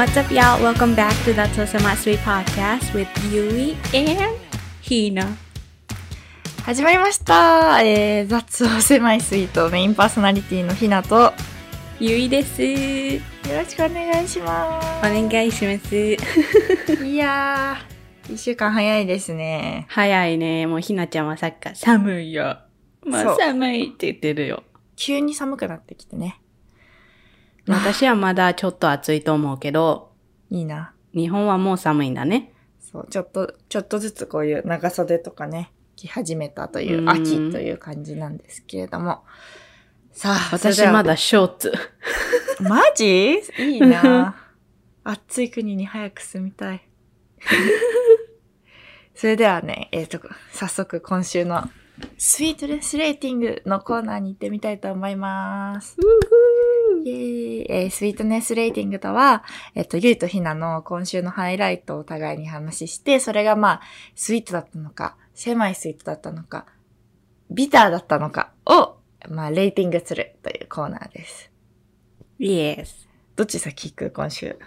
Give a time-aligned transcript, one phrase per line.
[0.00, 0.58] What's up, y'all?
[0.62, 4.34] Welcome back to Semi Sweet Podcast with Yui and
[4.80, 5.36] Hina.
[6.64, 7.82] 始まりました。
[7.82, 11.32] えー、雑を狭いスイートメインパーソナリティのひなと、よ
[11.98, 12.62] ゆいです。
[12.62, 15.88] ろしくお願いしまお願いします。
[15.90, 17.04] す。
[17.04, 19.84] いやー、一週間早いですね。
[19.90, 20.66] 早いね。
[20.66, 22.56] もうひなちゃんはさっき寒いよ。
[23.04, 24.62] もそうう寒いって言ってるよ。
[24.96, 26.40] 急に寒くなってきてね。
[27.66, 30.12] 私はまだちょっと暑いと思うけど、
[30.50, 30.92] いいな。
[31.14, 32.52] 日本はもう寒いんだね。
[32.80, 39.24] そう、ちょっと、ちょっとずつこういう長袖とかね、着始めたというう、ん秋という感じなんですけれども。
[40.12, 41.72] さあ、私まだショーツ。
[42.60, 43.40] マジ？
[43.58, 44.36] いいな
[45.04, 46.82] 暑い国に早く住みたい。
[49.14, 50.20] それではね、えっ、と、
[50.52, 51.68] 早速今週の
[52.18, 55.96] スイートレスレーティングのコーナーに行ってみたいと思います。
[57.04, 57.16] イェー
[57.62, 63.80] イえースイートネスレーティングとは、えっ、と、ゆいとひなの今週のハイライトをお互いに話して、それがまあ、
[64.14, 66.66] スイートだったのか、狭いスイートだったのか、
[67.50, 68.96] ビターだったのかを、
[69.28, 71.50] まあ、レーティングするというコーナーです。
[72.38, 73.08] Yes.
[73.36, 74.58] どっち先行く今週？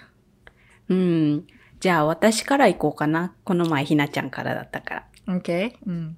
[0.90, 1.48] うん。
[1.80, 3.36] じゃあ私から行こうかな。
[3.44, 5.36] この前ひなちゃんからだったから。
[5.36, 5.76] OK?
[5.86, 6.18] うん。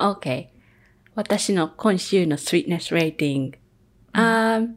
[0.00, 0.48] OK。
[1.14, 3.52] 私の今週の sweetness rating。
[4.14, 4.76] Um,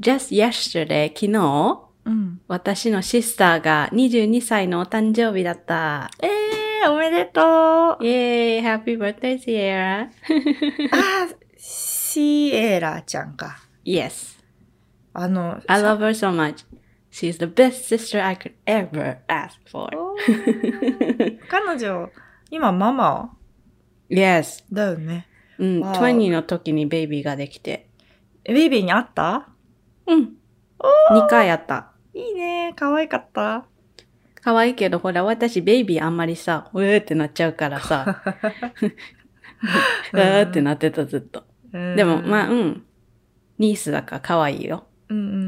[0.00, 2.40] just yesterday, 昨日、うん。
[2.48, 6.10] 私のシスターが22歳のお誕生日だった。
[6.20, 10.08] えー、おめでとうイェーイ !Happy birthday, Sierra!
[10.90, 13.58] あ、シエラちゃんか。
[13.84, 14.40] yes.
[15.14, 16.64] あの、I love her so much.
[17.10, 19.88] She's the best sister I could ever ask for.
[21.48, 22.10] 彼女、
[22.50, 23.36] 今ママ
[24.12, 24.64] yes.
[24.72, 25.26] だよね。
[25.58, 27.88] うん、わあ20の時にベイビーができて。
[28.44, 29.48] えベイビーに会った？
[30.06, 30.34] うん。
[31.10, 31.92] お2回やった。
[32.14, 32.72] いいね。
[32.76, 33.66] 可愛かった。
[34.34, 38.22] 可愛いけど、ほら、私、ベイビーあんまりさ、うーってなっちゃうからさ、
[40.12, 41.44] うーってなってた、ずっと。
[41.72, 42.50] でも、まあ、あ。
[42.50, 42.84] うん。
[43.58, 44.88] ニースだから可愛いよ。
[45.08, 45.38] うんうんうんう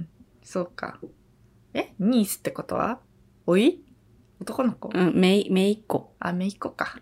[0.00, 0.08] ん。
[0.42, 0.98] そうか。
[1.72, 1.92] え？
[2.00, 2.98] ニースってことは？
[3.46, 3.80] おい？
[4.40, 6.16] 男の子、うん、めい、めいっ子。
[6.18, 6.98] あ、めいっ子か。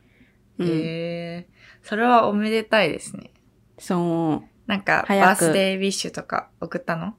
[0.61, 0.69] うん。
[0.69, 1.49] へえ。
[1.83, 3.33] それはおめでたいですね。
[3.79, 4.49] そう。
[4.67, 7.15] なんか、バースデーウィッシュとか送ったの？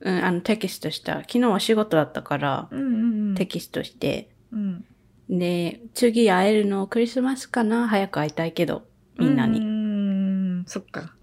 [0.00, 1.20] うん、あの、テキストした。
[1.20, 3.34] 昨日お仕事だったから、うんうんうん。
[3.34, 4.30] テキストして。
[4.52, 4.84] うん。
[5.28, 7.88] で、次会えるのクリスマスかな？
[7.88, 8.86] 早く会いたいけど、
[9.18, 9.60] みんなうに。
[9.60, 11.14] ーん、そっか。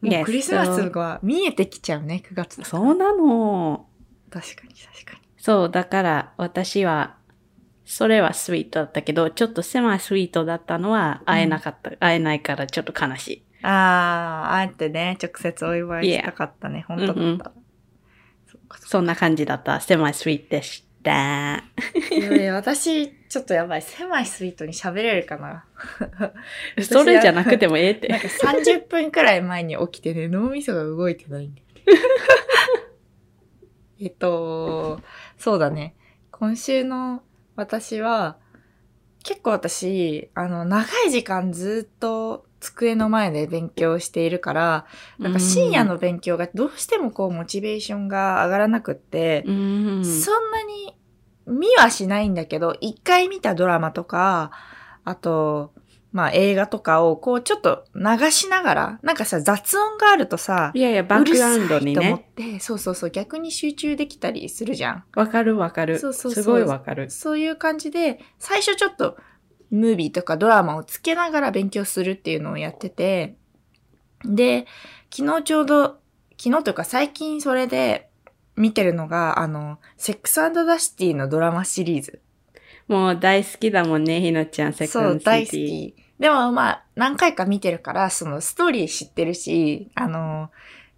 [0.00, 3.88] もうクリスマスが見えてきちゃうね、9月そうなの。
[4.30, 5.20] 確かに確かに。
[5.36, 7.17] そう、だから、私は、
[7.90, 11.90] それはスイートだったけど、ちょっと狭いスイートだったのは会えなかった。
[11.98, 13.44] 会えないからちょっと悲しい。
[13.62, 17.26] あー、あえてね、直接お祝いしたかったね、本当だったら。
[17.26, 17.42] うんうん
[18.80, 19.80] そんな感じだった。
[19.80, 20.88] 狭いスイートでした。
[21.08, 21.64] か。
[22.14, 23.82] いやいや私、ちょっとやばい。
[23.82, 25.64] 狭いスイートに喋れるかな
[26.82, 28.08] それじゃなくてもええって。
[28.08, 31.74] なんか30分くらい前に起きてね、脳みそが動いてないんだよね。
[34.00, 35.00] えっと、
[35.38, 35.94] そうだね。
[36.30, 37.22] 今週の
[37.58, 38.36] 私は、
[39.24, 44.86] 結構私、あの、長い時間ずっと机の前で勉強しているから、
[45.18, 50.04] なんか深夜の勉強がどうしてもこう、モチベーションが上がらなくって、うん。
[50.04, 50.96] そんなに
[51.46, 54.52] 見はしないんだけど、一回見たドラマとか、
[55.04, 55.72] あと、
[56.12, 62.52] まあ映画とかをこうちょっと流しながら、なんかさ雑音があるとさ、いやいや、バックグラウンドにうるさいと思っね。
[62.54, 65.04] て、そうそうそう、逆に集中できたりするじゃん。
[65.14, 65.98] わかるわかる。
[65.98, 67.10] そうそうそうすごいわかる。
[67.10, 69.16] そういう感じで、最初ちょっと
[69.70, 73.36] ムービーとかドラマをつけながら勉強するっていうのをやってて、
[74.24, 74.66] で、
[75.14, 75.98] 昨日ちょうど、
[76.40, 78.08] 昨日というか最近それで
[78.56, 82.20] 見てるのが、あの、セックスダシティのドラマシリーズ。
[82.88, 85.94] もう大好きだもんね、ひのちゃん、セカンドそう、大好き。
[86.18, 90.50] でもまあ、何回か見てるから、そのストーリー知ってるし、あの、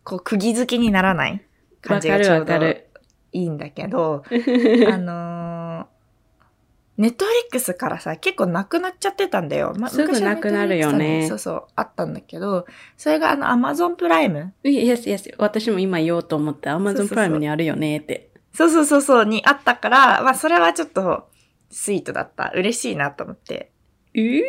[0.05, 1.43] こう、釘付けにならない
[1.83, 2.87] 感じがちょうどわかる。
[3.33, 4.25] いいんだけど、
[4.89, 5.87] あの
[6.97, 9.73] ネットフリックスからさ、結構なくなっちゃってたんだよ。
[9.77, 12.67] ますぐなくなるよねそうそう、あったんだけど、
[12.99, 15.35] それがあの、アマゾンプライム yes, yes.
[15.39, 18.31] 私も今言おうと思って、そうそう Amazon そうプライムにあるよねって。
[18.53, 21.29] そうそうそうそう、にあったから、まあ、それはちょっと、
[21.70, 22.52] スイートだった。
[22.55, 23.72] 嬉しいなと思って。
[24.14, 24.43] うー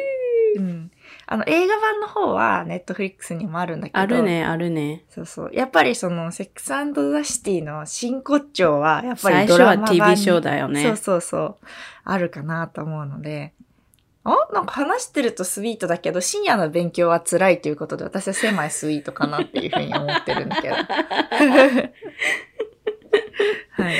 [0.58, 0.92] うん。
[1.28, 4.00] あの、映画版の方は、ネットフリックスにもあるんだけど。
[4.00, 4.22] ある。
[4.22, 5.06] ね、あるね。
[5.10, 5.50] そうそう。
[5.54, 6.84] やっぱりその、セックスザ・
[7.24, 10.84] シティの真骨頂は、やっぱり最初はドラマ版に TV ショーだよね。
[10.84, 11.58] そうそうそう。
[12.04, 13.54] あるかなと思うので。
[14.24, 14.36] あ？
[14.54, 20.76] なんか話してるとスイートだけど、深夜の勉強は辛いということで、私は狭いスイートかなっていうふうに思ってるんだけど。
[23.82, 23.96] はい。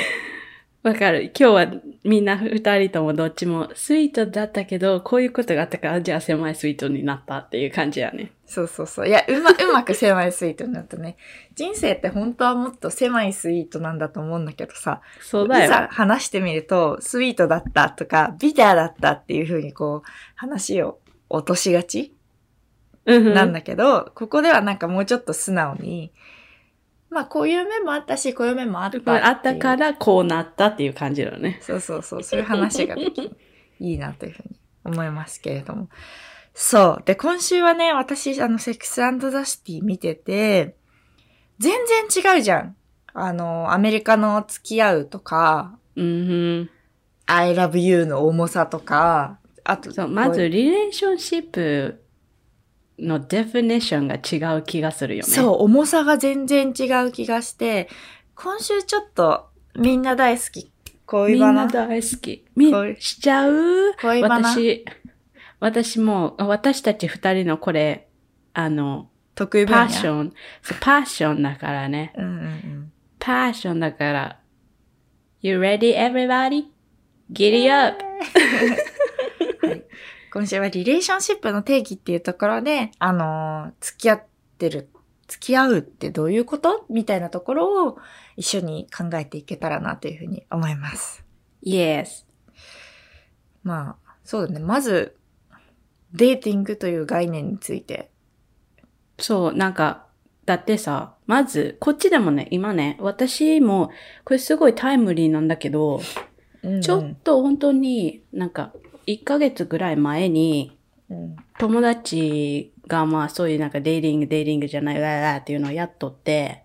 [0.82, 1.32] わかる。
[1.38, 8.32] 今日はみんな二人ともどっちもスイートだったけど、こういうことがあったから、じゃあ狭いスイートになったっていう感じやね。
[8.46, 9.08] そうそうそう。
[9.08, 11.16] いや、うま、 うまく狭いスイートになったね。
[11.54, 15.88] 人生って本当はもっと狭いスイートなんだと思うんだけどさ、そうだいざよ。
[15.92, 20.98] 話してみると、スイートだったとか、ビターだったっていう風にこう、話を
[21.30, 22.12] 落としがち
[23.06, 26.12] なんだけど、ここではなんかもうちょっと素直に、
[27.12, 29.20] まあこういう面もあったし、こういう面もあったっ。
[29.22, 31.60] あったからこうなったっていう感じだよね。
[31.62, 33.36] そうそうそう、そういう話ができる。
[33.78, 35.88] いいなというふうに思いますけれども。
[36.54, 37.02] そう。
[37.04, 40.76] で、今週はね、私、あの、セックスザシティ見てて、
[41.58, 42.76] 全然違うじゃん。
[43.14, 46.08] あの、アメリカの付き合うとか、うんう
[46.62, 46.70] ん。
[47.26, 52.01] I love you の重さとか、あと、そう、まず、リレーションシップ
[53.02, 55.32] のデフィネーションが違う気がするよね。
[55.32, 57.88] そう、重さが全然違う気がして、
[58.34, 60.72] 今週ちょっとみんな大好き。
[61.06, 61.66] 恋みんなバナ。
[61.88, 62.44] 大好き。
[62.56, 63.94] み恋、しちゃう？
[64.00, 64.48] 恋バナ。
[64.48, 64.84] 私、
[65.60, 68.08] 私も、私たち二人のこれ、
[68.54, 69.86] あの、得意分野。
[69.86, 70.32] パッション、
[70.80, 72.12] パッションだからね。
[72.16, 72.92] うんうんうん。
[73.18, 74.38] パッションだから。
[75.40, 76.66] You ready, everybody?
[77.32, 78.02] Giddy up!
[80.32, 80.44] はい。
[80.44, 84.24] 今週はリレーションシップの定義っていうところで、あのー付き合っ
[84.58, 84.88] てる、
[85.28, 87.98] 付き合うってどういうことみたいなところを
[88.36, 91.24] 一緒に考えていけたらなというふうに思います。
[91.64, 92.24] Yes.
[93.62, 94.60] まあ、そうだね。
[94.60, 95.16] まず、
[96.12, 98.10] デーティングという概念について。
[99.18, 100.06] そう、なんか、
[100.44, 103.90] だってさ、まず、こっちでもね、今ね、私も、
[104.24, 106.00] これすごいタイムリーなんだけど、
[106.82, 108.72] ちょっと本当になんか、
[109.06, 110.76] 1ヶ月ぐらい前に、
[111.10, 116.62] うん、友達がまあそういうなんかデイリング、デイリングじゃない、わーわーっていうのをやっとって、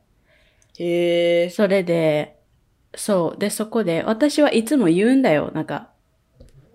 [0.80, 1.50] へえ。
[1.50, 2.40] それで、
[2.96, 3.40] そう。
[3.40, 5.52] で、そこで、私はいつも言うんだよ。
[5.54, 5.90] なんか、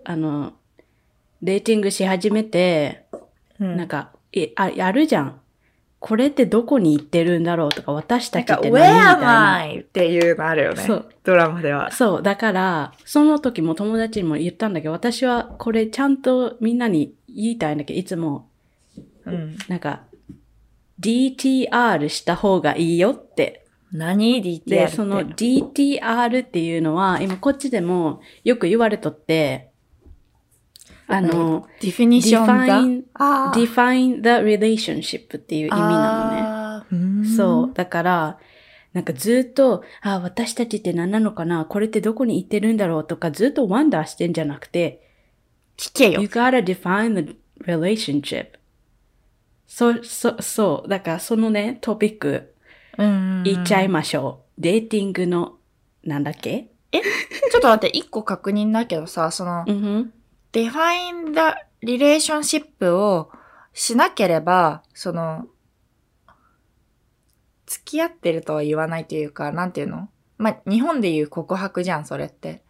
[0.03, 0.53] あの、
[1.41, 3.05] デーティングし始めて、
[3.59, 5.41] うんなんか、いあ、やるじゃん。
[6.03, 9.53] これってどこに行ってるんだろうとか、私たちって Where 何みたい am な。
[9.53, 9.79] I?
[9.79, 10.83] っていうのあるよね。
[10.83, 11.09] そう。
[11.23, 11.91] ドラマでは。
[11.93, 12.21] そう。
[12.21, 18.49] だから、その時も友達にも言ったんだけど、私はこれちゃんとみんなに言いたいんだけど、いつも、
[19.25, 19.55] うん。
[19.69, 20.01] なんか、
[20.99, 24.75] DTR した方がいいよって何 ?DTR って。
[24.75, 29.69] で、その DTR っていうのは、今こっちでもよく言われとって、
[31.07, 37.27] あの、ディフィニッションが？define, define the relationship っていう意味なのね。
[37.35, 37.73] そう。
[37.73, 38.37] だから、
[38.93, 41.65] なんかずっと、あ、私たちって何なのかな？
[41.65, 43.07] これってどこに行ってるんだろう？
[43.07, 45.01] とかずっとワンダーしてんじゃなくて、
[45.77, 46.27] 聞けよ you。
[46.27, 47.35] gotta define the
[47.65, 48.47] relationship.
[49.67, 50.89] そう、そう、そう。
[50.89, 52.53] だからそのね、トピック
[52.97, 54.61] うん言っちゃいましょう。
[54.61, 55.57] デーティングの、
[56.05, 56.69] なんだっけ？
[56.93, 60.13] ちょっと待って、一個確認だけどさ、その、うん。
[60.53, 63.29] Define the relationship を
[63.73, 65.47] しなければ、その、
[67.65, 70.07] 付き合ってるとは言わないというか、なんていうの？
[70.37, 72.61] まあ、日本で言う告白じゃん、それって。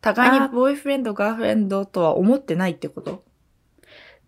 [0.00, 3.24] 互いにあボーイフレンド、ガーフレンドとは思ってないってこと？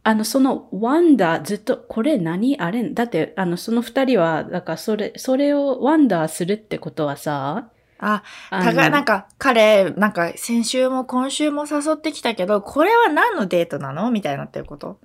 [0.02, 2.58] あの、その、ワンダー、ずっと、これ何？
[2.60, 2.90] あれ？
[2.90, 14.10] だって、あの、その二人は、だから、それ、それをワンダーするってことはさ、あ、あの互い、なんか、彼、なんか、先週も今週も誘ってきたけど、これは何のデートなの？
[14.10, 14.98] みたいになってること？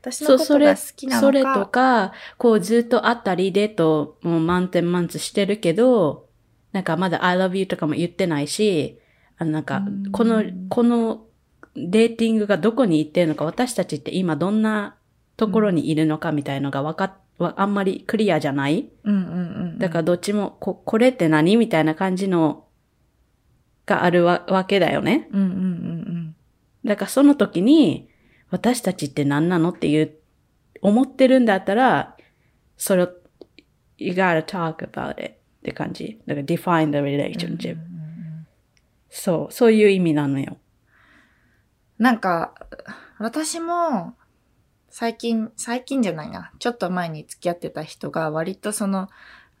[0.00, 1.26] 私のことが好きなのか？
[1.26, 6.26] それとか、こう、ずっと会ったり、デートも満点満ツしてるけど、
[6.72, 8.98] なんか、まだ I love you とかも言ってないし、
[9.38, 11.24] あの、なんかうん、この、この、
[11.76, 14.96] デーティングがどこに行ってるのか、私たちって今どんな
[15.36, 19.78] ところにいるのかみたいのがわかっ、わあんまりクリアじゃないうんうんうんうん。
[19.78, 22.66] だからどっちも、こ、これって何みたいな感じの、
[23.86, 25.28] があるわわけだよね。
[25.32, 26.36] うんうんうん
[26.84, 28.08] だからその時に、
[28.50, 30.14] 私たちって何なのっていう、
[30.82, 32.16] 思ってるんだったら、
[32.76, 33.08] それを、
[33.96, 36.20] you gotta talk about it って感じ。
[36.26, 37.04] だから define the うん。
[37.04, 38.46] relationship、うんうんうん
[39.08, 40.58] そう、そういう意味なのよ。
[41.98, 42.52] なんか、
[43.18, 44.14] 私も、
[44.96, 46.52] 最近、最近じゃないな。
[46.60, 49.08] ちょっと前に付き合ってた人が割とその、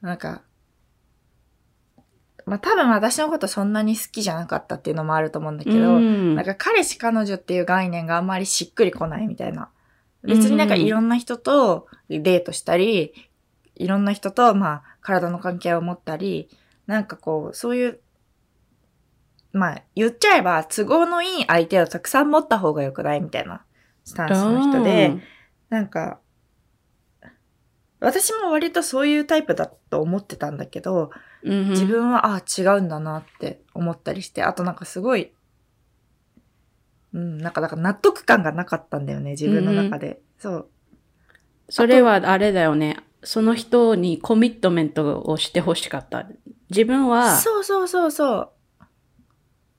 [0.00, 0.42] なんか、
[2.46, 9.70] まあ多分私のことそんなに好きじゃなかったっていうのもあると思うんだけど、うんなんか彼氏彼女っていう概念があんまりしっくりこないみたいな。
[10.22, 13.12] 別になんかいろんな人とデートしたり、
[13.74, 16.48] いろんな人とまあ体の関係を持ったり、
[16.86, 17.98] なんかこう、そういう、
[19.52, 23.64] まあ言っちゃえば都合のいい相手をたくさん持った方が良くないみたいな
[24.04, 25.16] スタンスの人で、
[25.70, 26.20] なんか、
[28.00, 31.10] 私も割とそういうタイプだと思ってたんだけど、
[31.42, 35.32] うん自分は、あ違うんだなって思ったりして、あとなんかすごい、
[37.12, 40.20] うん、なんか、だから納得感がなかったんだよね、自分の中で。
[40.38, 40.68] そう。
[41.70, 42.98] それはあれだよね。
[43.22, 46.26] その人にコミットメントをしてほしかった。
[46.70, 48.50] 自分は、そうそうそうそう。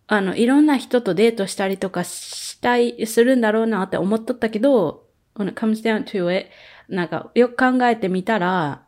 [0.07, 5.05] あの、いろんな人とデートしたりとかしたい、するんだろうなって思っとったけど、
[5.35, 6.49] when it comes down to it,
[6.89, 8.81] なんか、よく考えてみたら、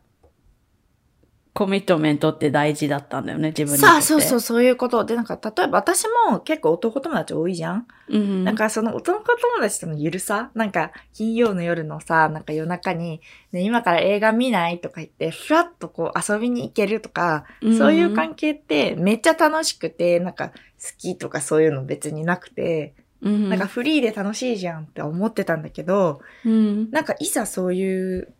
[1.54, 3.92] コミットメントって大事だったんだよね、自分にとって。
[3.92, 5.04] さあ、そうそう、そういうこと。
[5.04, 7.86] で、なんか、例えば私も結構男友達多いじゃん？
[8.08, 8.44] うん。
[8.44, 10.52] なんかその男友達とのゆるさ？
[10.54, 13.20] なんか金曜の夜のさ、なんか夜中に、
[13.50, 20.54] ね、今から映画見ないとか言って、ふらっとこう遊びに行けるとか、うんそういう関係ってめっちゃ楽しくて、なんか好
[20.96, 28.34] きとかそういうの別になくて、うん、なんかフリーで楽しいじゃんって思ってたんだけど、うん、なんかいざそういう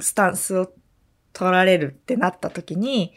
[0.00, 0.72] スタンスを
[1.32, 3.14] 取られるってなった時に、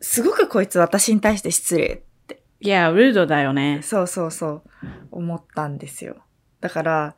[0.00, 2.02] すごくこいつ私に対して失礼
[2.60, 3.80] いや、ルードだよね。
[3.82, 4.62] そうそうそう、
[5.10, 6.16] 思ったんですよ。
[6.60, 7.16] だから、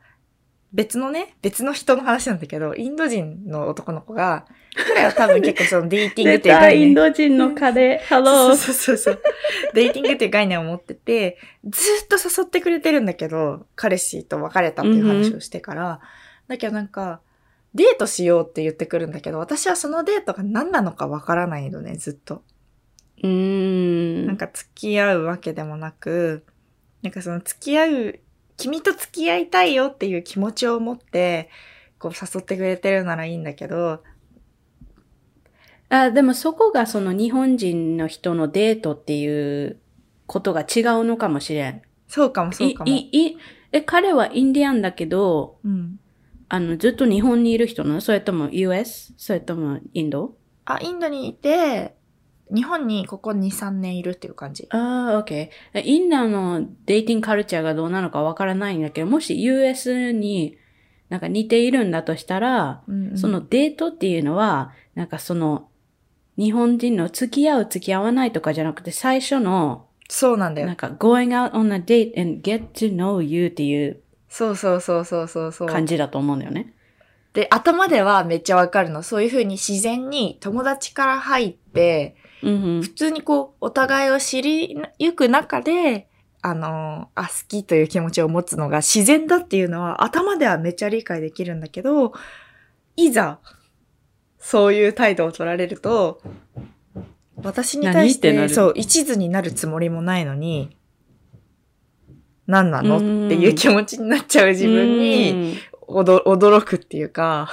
[0.71, 4.45] 別のね、別の人の話なんだけど、インド人の男の子が、
[4.75, 6.93] 彼は多分結構そのデーティング出っていうた、イン概念。
[6.93, 7.97] ド人の彼。
[7.99, 8.53] ハそロー。
[8.53, 9.21] うそうそうそう。
[9.73, 16.01] デーティングっていう概念を持ってて、ずっと誘ってくれてるんだけど、彼氏と別れたっていう話をしてから、
[16.47, 17.21] だけどなんか、
[17.73, 22.43] デートしようって言ってくるんだけど、私はそのデートが何なのかわからないのね、ずっと。
[23.23, 24.27] うーん。
[24.27, 26.45] なんか付き合うわけでもなく、
[27.01, 28.19] なんかその付き合う、
[28.59, 31.49] 君と付き合いたいよっていう気持ちを持って、
[31.97, 34.03] こう誘ってくれてるならいいんだけど、
[35.89, 39.79] あ、でもそこがその日本人の人のデートっていう
[40.27, 41.81] ことが違うのかもしれん。
[42.07, 42.89] そうかもそうかも。
[42.89, 43.37] い、い、い、
[43.71, 45.99] え、彼はインディアンだけど、うん。
[46.47, 48.01] あの、ずっと日本にいる人なの？
[48.01, 49.13] それとも US?
[49.17, 50.35] それともインド？
[50.65, 51.95] あ、インドにいて、
[52.53, 54.67] 日本にここ2、3年いるっていう感じ。
[54.71, 55.49] ああ、OK。
[55.83, 60.57] インドのデーティングカルチャーがどうなのかわからないんだけど、もし US に
[61.09, 65.69] なんか似ているんだとしたら、うんうんそのデートっていうのは、なんかその、
[66.37, 70.67] 日本人の付き合う付き合わないとかじゃなくて、最初の、そうなんだよ。
[70.67, 75.67] なんか going out on a date and get to know you っていうそうそうそうそうそうそう。
[75.67, 76.73] 感じだと思うんだよね。
[77.33, 79.03] で、頭ではめっちゃわかるの。
[79.03, 86.07] そういうふうに自然に友達から入って、うん普通にこう、お互いを知りゆく中で、
[86.41, 92.13] あの、あ、好きという気持ちを持つのが自然だっていうのは頭ではめっちゃ理解できるんだけど、
[92.95, 93.39] いざ、
[94.37, 96.21] そういう態度を取られると、
[97.43, 100.77] 私に対してそう、一途になるつもりもないのに、
[102.47, 102.97] 何なの？
[102.97, 103.25] うん。
[103.27, 107.49] っていう気持ちになっちゃう自分に、驚くっていうか、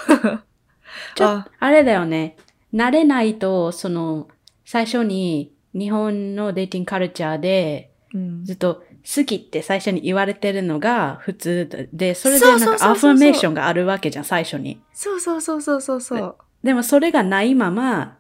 [1.14, 1.48] ちょあ。
[1.58, 2.36] あれだよね。
[2.72, 4.28] 慣れないと、その、
[4.66, 14.80] 最初に日本のデーティングカルチャーで、うんずっと好きって最初に言われてるのが普通で、それでなんかアファメーションがあるわけじゃん、最初に。
[14.92, 16.36] そうそうそうそうそうそう。
[16.64, 18.18] でもそれがないまま、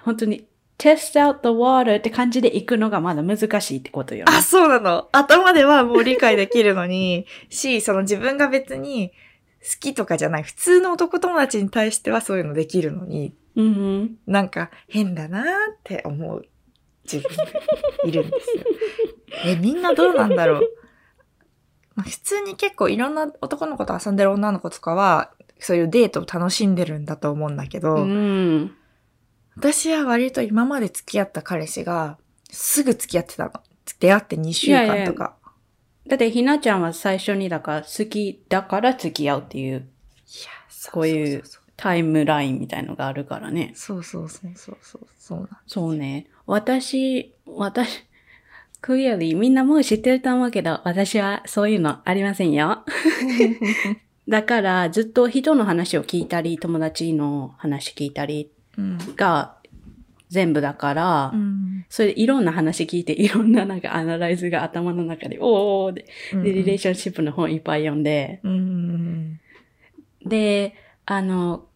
[0.00, 0.46] 本当に
[0.78, 4.32] test out the water って感じで行くのがまだ難しいってことよね。
[4.36, 5.08] あ、そうなの。
[5.10, 9.14] 頭ではもう理解できるのに、 し、その自分が別に好
[9.80, 13.68] きとかじゃない、普通の男友達に対してはそういうのできるのに、うんう
[14.04, 14.16] ん。
[14.26, 15.46] なんか変だなーっ
[15.84, 16.46] て思う
[17.04, 17.44] 自分が
[18.04, 18.64] いるんですよ。
[19.44, 20.62] え、みんなどうなんだろう。
[21.94, 28.74] まあ普通に結構いろんな男の子と遊んでる女の子とかは、そういうデートを楽しんでるんだと思うんだけど、うん。
[29.56, 32.18] 私は割と今まで付き合った彼氏が、
[32.50, 33.52] すぐ付き合ってたの。
[33.98, 34.88] 出会って2週間とか。
[34.88, 35.41] いやいや
[36.06, 39.86] だってひなちゃんは最初にだから好きだから付き合うっていう
[40.90, 41.44] こういう
[41.76, 43.72] タイムラインみたいのがあるからね。
[43.74, 46.26] そうそうそうそうそうそうそうね。
[46.46, 48.04] 私、私、
[48.80, 52.84] クリアリーみんなもう知ってると思うけど、私はそういうのありませんよ。
[54.28, 58.98] だからずっと人の話を聞いたり、友達の話聞いたりうん。
[59.16, 59.56] が
[60.32, 61.84] 全部だから、うん。
[61.90, 66.06] それでいろんな話聞いて、いろんななんかアナライズが頭の中で、おーで、
[66.42, 68.52] で、リレーションシップの本いっぱい読んで、うん。
[68.52, 69.40] うん。
[70.26, 70.74] で、
[71.04, 71.66] あの、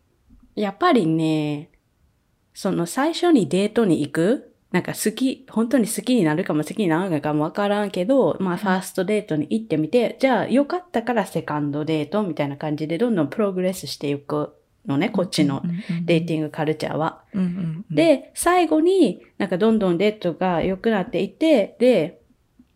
[0.54, 1.68] やっぱりね、
[2.54, 14.54] その最初にデートに行くなんか好き、本当に好きになるかも好きにならないかもわからんけど、まあファーストデートに行ってみて、じゃあよかったからセカンドデートみたいな感じでどんどんプログレスしていく
[14.86, 15.62] のね、こっちの
[16.04, 17.22] デーティングカルチャーは。
[17.34, 22.22] うんうんうん、で、最後になんかどんどんデートが良くなっていって、で、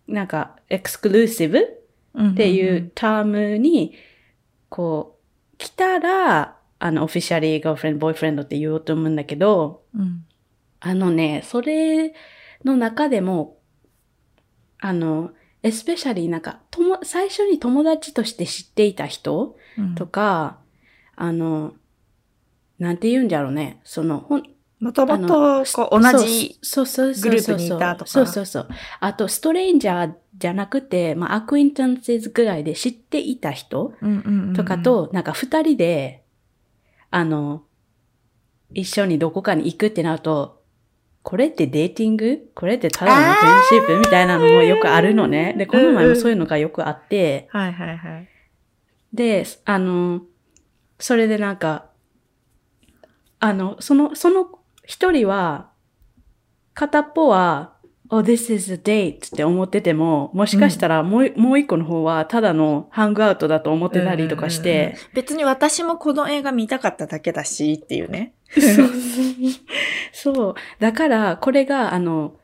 [0.08, 1.80] なんか exclusive っ
[2.18, 3.94] っていう term に、
[4.68, 5.18] こ
[5.52, 10.24] う、来たら、あの、 officially、girlfriend、boyfriend って言おうと思うんだけど、うん。
[10.80, 12.14] あのね、それ
[12.64, 13.58] の中でも、
[14.80, 15.30] あの、
[15.62, 20.58] especially なんか、とも、最初に友達として知っていた人うんとか、
[21.16, 21.74] あの、
[22.78, 23.80] なんて言うんだろうね。
[23.84, 24.42] その、ほん、
[24.80, 28.10] もともと、こう、同じ、グループにいたとか。
[28.10, 28.68] そうそうそう。
[29.00, 34.54] あと、ストレンジャーじゃなくて、まあ、アクインタンスぐらいで知っていた人うんうんうんうん。
[34.54, 36.24] とか、と、なんか二人で、
[37.10, 37.64] あの、
[38.72, 40.62] 一緒にどこかに行くってなると、
[41.22, 42.50] これってデーティング？
[42.54, 43.98] これってただのフレンドシップ？
[43.98, 45.54] みたいなのもよくあるのね。
[45.58, 48.28] で、この前もそういうのがよくあって、はいはいはい。
[49.12, 50.22] で、あの、
[50.98, 51.90] それでなんか、
[53.38, 54.59] あの、その、その
[54.90, 55.70] 一人は、
[56.74, 57.74] 片っぽは、
[58.08, 68.34] oh, this is a date って思ってても、もしかしたらもう,、もう一個の方は、ただのハングアウトだと思ってたりとかしうんうんうんて、別に私もこの映画見たかっただけだし、っていうね。
[70.12, 70.54] そう。
[70.80, 72.34] だから、これが、あの、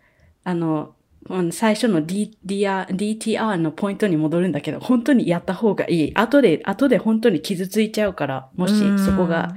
[0.45, 0.95] あの、
[1.29, 6.13] うん最初の D DR DTR のポイントに戻るんだけど、本当にやった方がいい。
[6.15, 9.57] 後で、後で本当に傷ついちゃうから、もしそこが、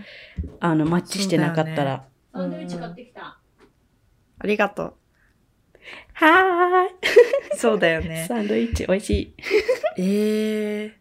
[0.60, 2.10] あの、マッチしてなかったら。
[2.34, 3.40] サンドイッチ買ってきた。
[4.40, 4.96] ありがと
[6.14, 6.94] はう。
[7.58, 8.10] そうだよーい。
[8.10, 8.26] ね。
[8.28, 9.36] サンドイッチ美味しい。
[9.98, 10.96] え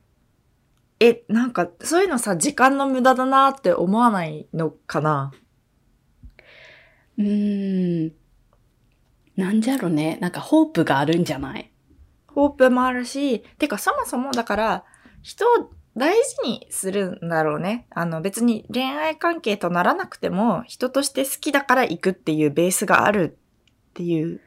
[1.01, 5.33] ええ、なんか、そういうのさ、時間の無駄だなって思わないのかな？
[7.19, 8.13] うーん。
[9.37, 10.19] なんじゃろね。
[10.21, 11.71] なんか、ホープがあるんじゃない？
[12.27, 14.85] ホープもあるし、てかそもそもだから、
[15.23, 17.87] 人を大事にするんだろうね。
[17.91, 23.37] あの別に恋愛関係とならなくても、人として好きだから行くっていうベースがある
[23.91, 24.41] っていう。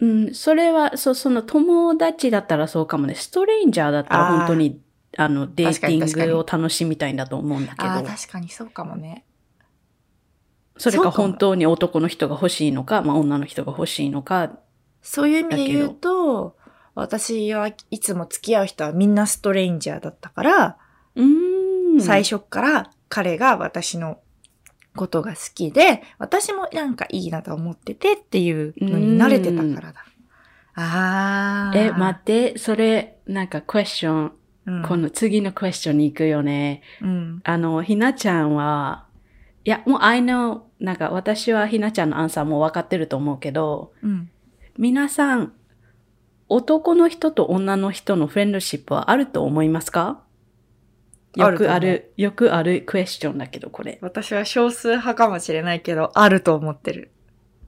[0.00, 3.14] うん、それは、そう、その友達だったらそうかもね。
[3.14, 4.80] ストレンジャーだったら本当に、
[5.16, 9.24] あの、デーティングを楽しみたいんだと思うんだけああ、ど、確かにそうかもね。
[10.76, 14.58] それか本当に男の人が欲しいのか、まあ女の人が欲しいのか、
[15.02, 16.56] そういう意味で言うと、
[16.94, 20.78] 私はいつも付き合う人はみんなストレンジャーだったから。
[22.00, 24.20] 最初から彼が私の
[24.96, 30.04] ことが好きで、私もなんかいいなと思っててっていうのに慣れてたからだ。
[30.74, 31.78] ああ。
[31.78, 34.32] え、待って、それ、なんかクエスチョン、
[34.64, 36.82] うんこの次のクエスチョンに行くよね。
[37.00, 37.40] うん。
[37.42, 39.06] あの、ひなちゃんは、
[39.64, 44.30] いや、もう I know, なんか私はひなちゃんのアンサーも分かってると思うけど、うん。
[44.78, 45.52] 皆さん、
[46.48, 50.21] 男の人と女の人のフレンドシップはあると思いますか？
[51.34, 53.98] よくああるる、よくあるクエスチョンだけど、これ。
[54.02, 57.10] 私は少数派かもしれないけど、あると思ってる。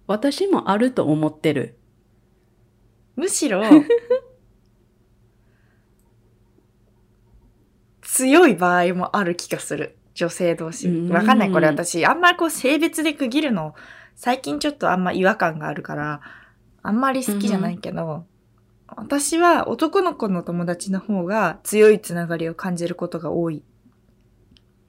[0.06, 1.78] 私もあると思ってる。
[3.16, 3.62] むしろ、
[8.02, 9.96] 強い場合もある気がする。
[10.14, 10.88] 女性同士。
[10.88, 11.52] うんわかんない。
[11.52, 13.74] これ私、あんまこう性別で区切るの、
[14.14, 16.20] 最近ちょっとあんま違和感があるから、
[16.82, 18.26] あんまり好きじゃないけど、
[18.96, 23.62] 私は男の子の友達の方が強いつながりを感じることが多い。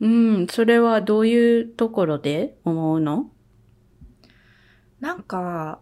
[0.01, 2.57] うん、それはどういうところで？
[2.65, 3.31] 思うの？
[4.99, 5.79] なんか、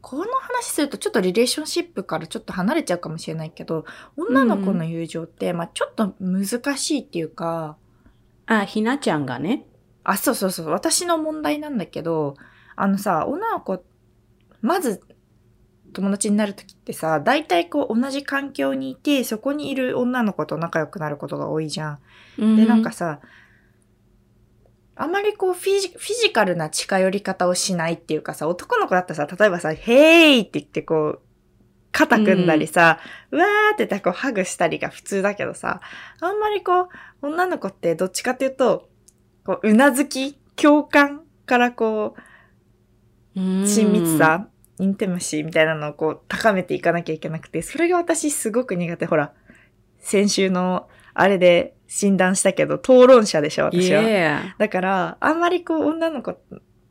[0.00, 3.84] この話するとちょっとリレーションシップからちょっと離れちゃうかもしれないけど、
[4.16, 7.76] 女の子の友情って、まあちょっと難しいっていうか、
[8.46, 9.66] あ、ひなちゃんがね。
[10.04, 12.34] あ、そうそうそう、私の問題なんだけど、
[12.76, 13.82] あのさ、女の子、
[14.62, 15.02] まず
[15.92, 21.98] 友達になるときってさ、大体こう同じ環境にいて、そこにいる女の子と仲良くなることが多いじゃ
[22.38, 22.56] ん。
[22.56, 23.20] で、なんかさ、
[24.96, 31.20] あまりこうフィジフィジカルな近寄り方をしないっていうかさ、男の子だったらさ、例えばさ、ヘーイって言ってこう、
[31.92, 32.98] 肩組んだりさ、
[33.30, 35.80] うわーって言ってこうハグしたりが普通だけどさ、
[36.20, 36.88] あんまりこう、
[37.22, 38.88] 女の子ってどっちかっていうと、
[39.44, 42.14] こう、うなずき、共感からこ
[43.34, 44.48] う、うん、親密さ、
[44.80, 49.06] intimacy みたいなのをこう高めていかなきゃいけなくて、それが私すごく苦手。
[49.06, 49.32] ほら、
[49.98, 54.02] 先週のあれで診断したけど、討論者でしょ、私は。
[54.02, 54.54] Yeah.
[54.58, 56.36] だから、あんまりこう女の子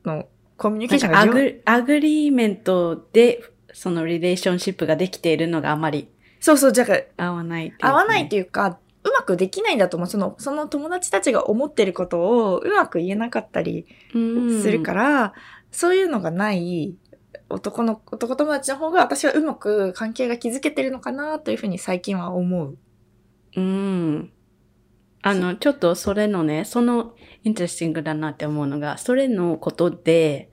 [0.05, 3.41] のコミュニケーションが上グ agreement で、
[3.73, 6.85] その relationship ができているのがあまりそうそう、じゃ
[7.17, 8.45] あ合わないっていう合わないっていう。
[8.45, 10.09] か、うまくできないんだと思う。
[10.09, 15.33] その、その友達たちが思ってることをうまく言えなかったりうんするから、
[15.71, 16.95] そういうのがない
[17.49, 22.77] 男の、男友達の方が私はうまく関係が築けてるのかなというふうに最近は思う。
[23.55, 24.31] うん。
[25.21, 30.49] あの、ちょっとそれのね、その、インテレスティングだなって思うのが、それのことで、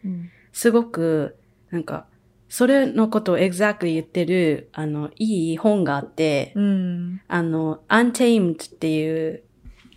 [0.53, 1.37] すごく、
[1.71, 2.07] なんか、
[2.49, 7.21] それのことを exactly 言ってる、あの、いい本があって、うん。
[7.29, 9.43] あの、Untamed っていう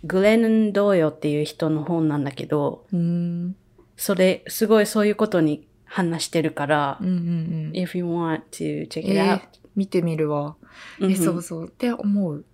[0.04, 3.56] グレン・ドーヨっていう人の本なんだけど、うん。
[3.96, 7.72] それ、すごいそういうことに話してるから、うんうんうん。
[7.74, 9.38] if you want to check it え out.
[9.40, 9.40] ー
[9.74, 10.56] 見てみるわ。
[11.02, 11.66] え、そうそう。
[11.66, 12.44] って思う。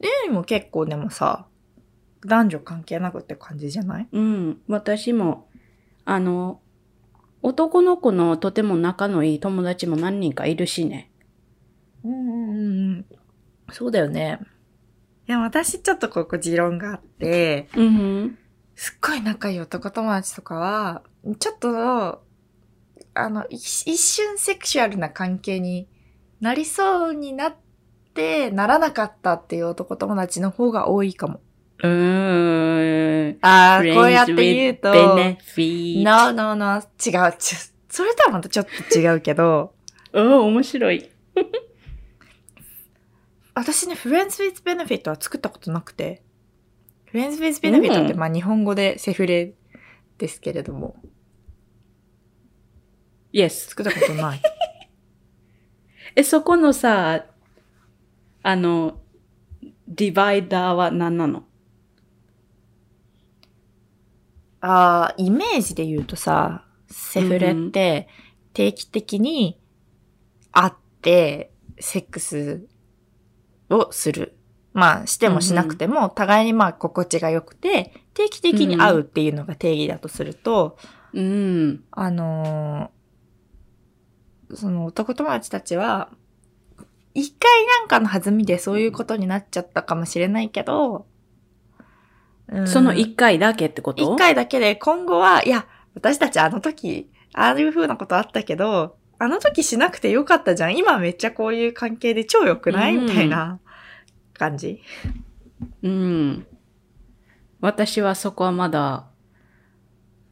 [0.00, 1.46] レイも結構でもさ、
[2.26, 4.08] 男女関係なくって感じじゃない？
[4.12, 4.60] うん。
[4.68, 5.48] 私も、
[6.04, 6.60] あの、
[7.42, 11.10] 男の子のとても仲のいい友達も何人かいるしね。
[12.04, 13.06] うんうんうんうん。
[13.72, 14.38] そうだよね。
[15.26, 18.38] いや、私ちょっとここ持論があって、うん。
[18.80, 21.02] すっごい仲いい男友達とかは、
[21.38, 22.24] ちょっと、
[23.12, 25.86] あの、一一瞬セクシュアルな関係に
[26.40, 27.56] なりそうになっ
[28.14, 31.42] て、ならなかったっていう男友達の方が多いかも。
[31.82, 33.38] うーん。
[33.42, 37.34] ああ、こうやって言うと、no, no, no, 違う。
[37.38, 37.56] ち
[37.90, 39.74] それとはまたちょっと違うけど、
[40.14, 41.10] うん、面白い。
[43.52, 46.22] 私ね、Friends with Benefit は作ったことなくて、
[47.12, 49.54] Friends with Benefit ってうんまあ日本語でセフレ
[50.18, 50.96] ですけれども、
[53.32, 53.68] Yes.
[53.68, 54.42] 作ったことない。
[56.16, 57.26] え、そこのさ、
[58.42, 59.00] あの、
[59.86, 61.44] ディバイダーは何なの？
[64.60, 68.08] ああ、イメージで言うとさ、セフレって
[68.52, 69.60] 定期的に
[70.52, 72.66] 会ってセックス
[73.70, 74.36] をする。
[74.72, 80.78] まあ、してもしなくても、互いにまあ心地が良くて、定期的に会うっていうのが定義だとすると、
[81.12, 81.84] うん。
[81.90, 83.00] あのー
[84.52, 86.10] その男友達たちは、
[87.14, 91.06] 一回なんかの弾みでそういうことになっちゃったかもしれないけど、
[92.48, 92.66] うん。
[92.66, 94.02] その一回だけってこと？
[94.02, 100.76] 一回だけで今後は、いや、私たちあの時、ああいう風なことあったけど、あの時しなくてよかったじゃん。
[100.76, 102.96] 今めっちゃこういう関係で超良くない？
[102.96, 103.06] うん。
[103.06, 103.60] みたいな
[104.40, 104.80] 感じ？
[105.82, 106.46] うん。
[107.60, 109.06] 私はそこはまだ、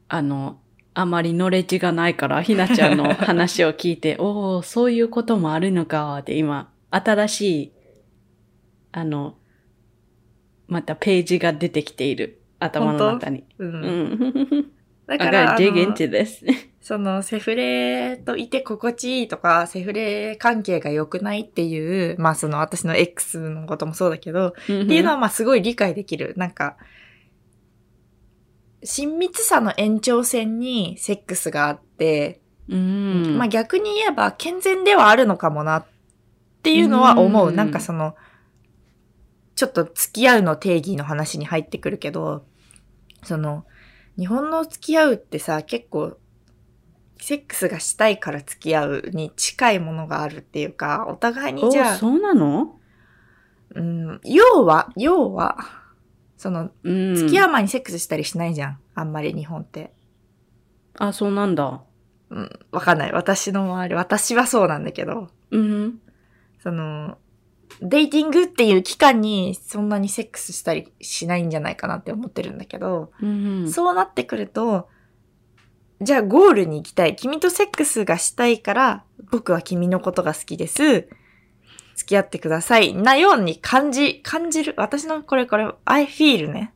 [0.09, 0.61] あの、
[0.95, 7.73] あまりノレッジがないから、ひなちゃんの話を聞いて、 おお、そういうこともあるのか、って今、新しい、
[8.93, 9.37] あの、
[10.67, 12.41] またページが出てきている。
[12.59, 13.45] 頭の中に。
[13.59, 13.65] う。
[13.65, 14.73] うんん。
[15.09, 15.57] だから.
[16.81, 26.35] そのセフレといて心地いいとか、セフレ関係が良くないっていう、まあその私の X のこともそうだけど、ってっていうのはまあすごい理解できる。
[26.37, 26.77] なんか、
[28.85, 33.37] 親密さの延長線にセックスがあって、うん。
[33.39, 35.87] まあ逆に言えば健全ではあるのかもなっ
[36.63, 37.49] ていうのは思う。
[37.49, 38.15] うんなんかその、
[39.57, 42.45] ちょっと付き合うの定義の話に入ってくるけど、
[43.25, 43.65] その、
[44.19, 46.19] 日本の付き合うってさ、結構、
[47.21, 52.79] セックスがしたいから付き合うに近いものがあるっていうか、お互いにおじゃあ、そうなの？
[53.75, 55.59] うん、要は、要は、
[56.37, 57.15] その、うん。
[57.15, 58.79] 付き合う前にセックスしたりしないじゃん。
[58.95, 59.93] あんまり日本って。
[60.97, 61.83] あ、そうなんだ。
[62.31, 63.13] うん、わかんない。
[63.13, 66.01] 私の周り、私はそうなんだけど、うん。
[66.63, 67.19] その、
[67.81, 73.71] デイティングっていう期間にそんなにセックスしたりしないんじゃないかなって思ってるんだけど、うん。
[73.71, 74.89] そうなってくると、
[76.01, 77.17] じゃあゴールに行きたい。
[77.17, 81.09] 君とセックスがしたいから、僕は君のことが好きです。
[81.97, 82.95] 付き合ってください。
[82.95, 84.75] なように感じ、感じる。
[84.77, 86.73] 私のこれこれ、I feel ね。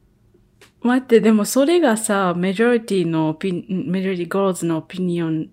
[0.83, 5.49] 待って、でもそれがさ、 majority の opini、majority girls の opinion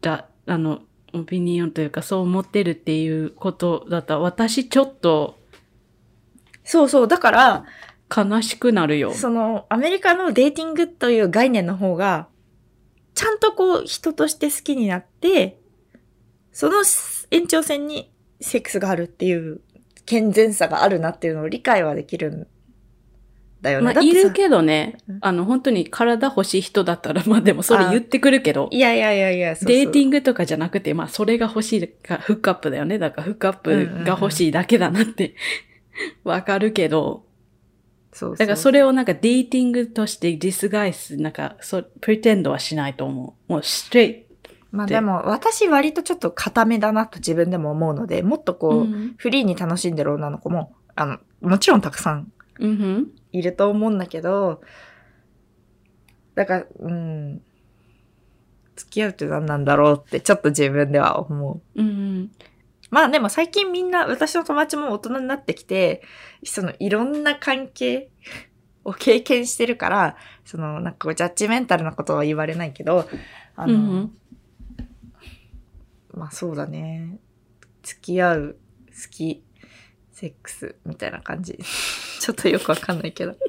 [0.00, 0.80] だ、あの、
[1.14, 5.38] opinion というかそう思ってるっていうことだったら、私ちょっと
[6.64, 7.08] そうそう。
[7.08, 7.66] だから、
[8.14, 9.12] 悲しくなるよ。
[9.12, 12.28] その、アメリカの dating という概念の方が、
[13.14, 15.60] ちゃんとこう、人として好きになって、
[16.52, 16.82] その
[17.30, 19.60] 延長線にセックスがあるっていう
[20.06, 22.46] 健全さがあるなっていうのを理解はできるん
[23.64, 23.92] だよね。
[23.92, 32.98] まあ、いるけどねうん、あの、本当に体欲しい人だったら、まあでもそれ言ってくるけど、いやいやいやいや、そうそうデーティングとかじゃなくて、まあそれが欲しいか、フックアップだよね。
[32.98, 35.34] だからフックアップが欲しいだけだなって、
[36.22, 37.24] わかるけど、
[38.12, 43.52] そうそうだからそれをなんかデーティングとしてディスガイス、なんか、そう、プリテンドはしないと思う。
[43.52, 44.24] もうストレーで
[44.74, 52.32] まあでも、私割とちょっと固めだなと自分でも思うので、もっとこう、うんフリーに楽しんでる女の子も、あの、もちろんたくさん。
[53.38, 54.62] いると思うんだけど、
[56.34, 57.42] だから、うん、
[58.76, 61.80] 付き合うって何なんだろうってちょっと自分では思う。
[61.80, 62.30] うんうん。
[62.90, 66.02] まあでも最近みんな、私の友達も大人になってきて、
[66.44, 68.10] そのいろんな関係
[68.84, 73.08] を経験してるから、そのなんかジャッジメンタルなことは言われないけど、
[73.56, 74.18] あの、うんうん
[76.12, 77.18] まあそうだね。
[77.82, 78.56] 付き合う、
[78.90, 79.42] 好き、
[80.14, 81.58] セックスみたいな感じ。
[81.58, 83.36] ちちょっとよくわかんないけど。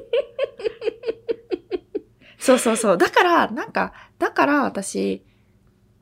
[2.38, 2.98] そうそうそう。
[2.98, 5.24] だから、なんか、だから私、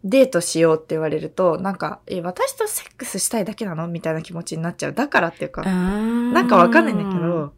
[0.02, 3.86] デートしようって言われると、なんか、え、私とセックスしたいだけなの？
[3.86, 4.92] みたいな気持ちになっちゃう。
[4.92, 7.54] だからっていうか、ななんかわかんないんだけど、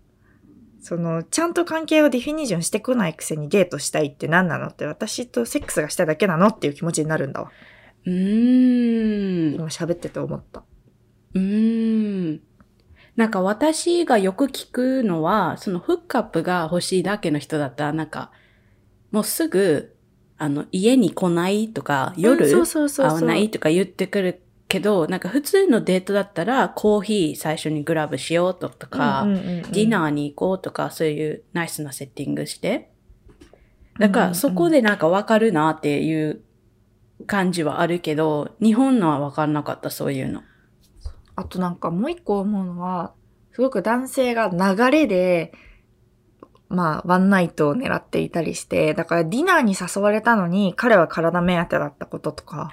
[0.81, 4.67] その、ちゃんと関係をディフィニッションしてこないくせにデートしたいって何なの？
[4.67, 6.49] って、私とセックスがしたいだけなの？
[6.49, 7.51] っていう気持ちになるんだわ。
[8.05, 9.55] うーん。
[9.55, 10.63] 今喋ってて思った。
[11.35, 12.41] うーん。
[13.17, 18.31] なんか私がよく聞くのは、そのフックアップが欲しいだけの人だったら、なんか、
[19.11, 19.97] もうすぐ、
[20.37, 32.91] あの、家に来ないとか、夜会わないとか言ってくるけど、なんか普通のデートだったら、コーヒー最初にグラブしようとか、うんうんうんうんディナーに行こうとか、そういうナイスなセッティングして。
[33.99, 36.43] だからそこでなんかわかるなっていう
[37.27, 40.43] 感じはあるけど、日本のはわかんなかった、そういうの。
[41.37, 43.13] あとなんかもう一個思うのは、
[43.53, 45.53] すごく男性が流れで、
[46.69, 52.71] まあ、ワンナイトを狙っていたりして、だからディナーに誘われたのに、彼は体目当てだったこととか、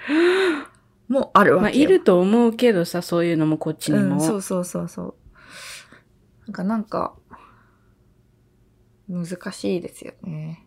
[1.09, 1.69] もあるわまあ。
[1.69, 4.15] いると思うけどさ、そういうのもこっちにも。
[4.15, 5.15] うん、そうそうそうそう。
[6.47, 7.13] なんか、なんか、
[9.09, 10.65] 難しいですよね。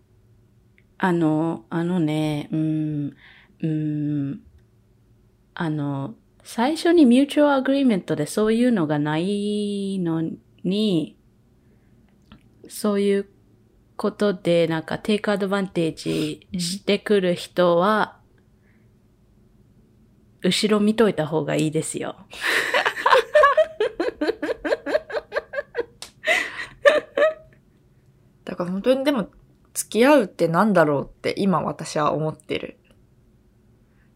[0.98, 3.16] あの、あのね、うん、
[3.61, 4.40] うん、
[5.54, 6.14] あの、
[6.48, 10.22] 最初に mutual agreement でそういうのがないの
[10.62, 11.18] に、
[12.68, 13.28] そういう
[13.96, 18.20] ことでなんか take advantage してくる人は、
[20.40, 22.14] 後ろ見といた方がいいですよ。
[28.44, 29.28] だから本当にでも、
[29.74, 32.78] 付き合うってなんだろうって今私は思ってる。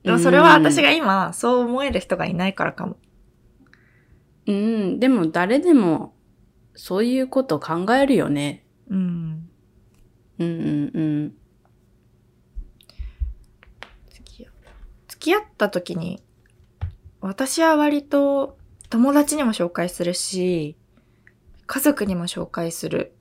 [0.02, 2.96] でもそれは私が今そう思える人がいないからかも。
[4.46, 6.14] うん、でも誰でも
[6.74, 8.64] そういうこと考えるよね。
[8.88, 9.48] うん。
[10.38, 11.34] うんうんうん。
[14.10, 14.52] 付き合う
[15.08, 16.22] 付き合った時に、
[17.20, 18.56] 私は割と
[18.88, 20.76] 友達にも紹介するし、
[21.66, 23.14] 家族にも紹介する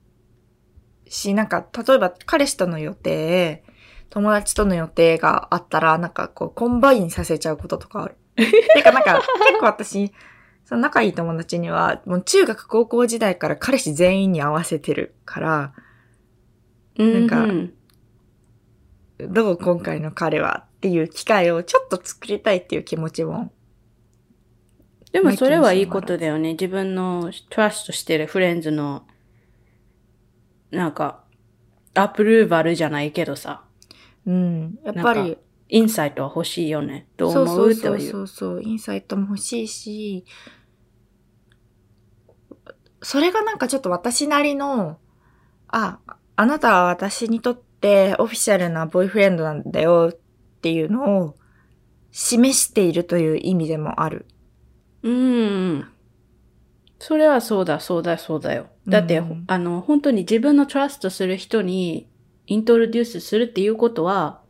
[1.06, 3.62] し、なんか、例えば彼氏との予定、
[4.10, 8.16] 友達との予定があったら、なんかこう、 combine させちゃうこととかある。
[8.36, 10.12] てかなんか、結構私、
[10.64, 15.72] その仲いい友達には、もう中学高校時代から彼氏全員に合わせてるから、
[16.96, 17.74] なんかうん
[19.28, 23.52] どう今回の彼はっていう機会をちょっと作りたいっていう気持ちも。
[25.12, 26.52] でもそれはいいことだよね。
[26.52, 29.06] 自分のトラストしてるフレンズの、
[30.70, 31.24] なんか、
[31.94, 33.64] アプルーバルじゃないけどさ、
[34.26, 34.78] うん。
[34.84, 37.06] やっぱりインサイトは欲しいよね。
[37.16, 38.10] どう思そううそうっていう。
[38.10, 40.24] そうそう、インサイトも欲しいし、
[43.02, 44.98] それがなんかちょっと私なりの、
[45.68, 45.98] あ、
[46.36, 50.18] あなたは私にとってオフィシャルなボーイフレンドなんだよっ
[50.60, 51.36] ていうのを
[52.10, 54.26] 示しているという意味でもある。
[55.02, 55.88] うん。
[56.98, 58.66] それはそうだ、そうだ、そうだよ。
[58.86, 62.09] だって、うんあの、本当に自分のトラストする人に
[62.50, 64.40] イントロデュースするっていうことは、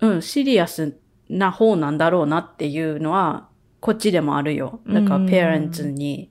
[0.00, 0.98] うん、シリアス
[1.30, 3.48] な方なんだろうなっていうのは、
[3.80, 4.80] こっちでもあるよ。
[4.86, 6.30] だから、うんペアレンツに、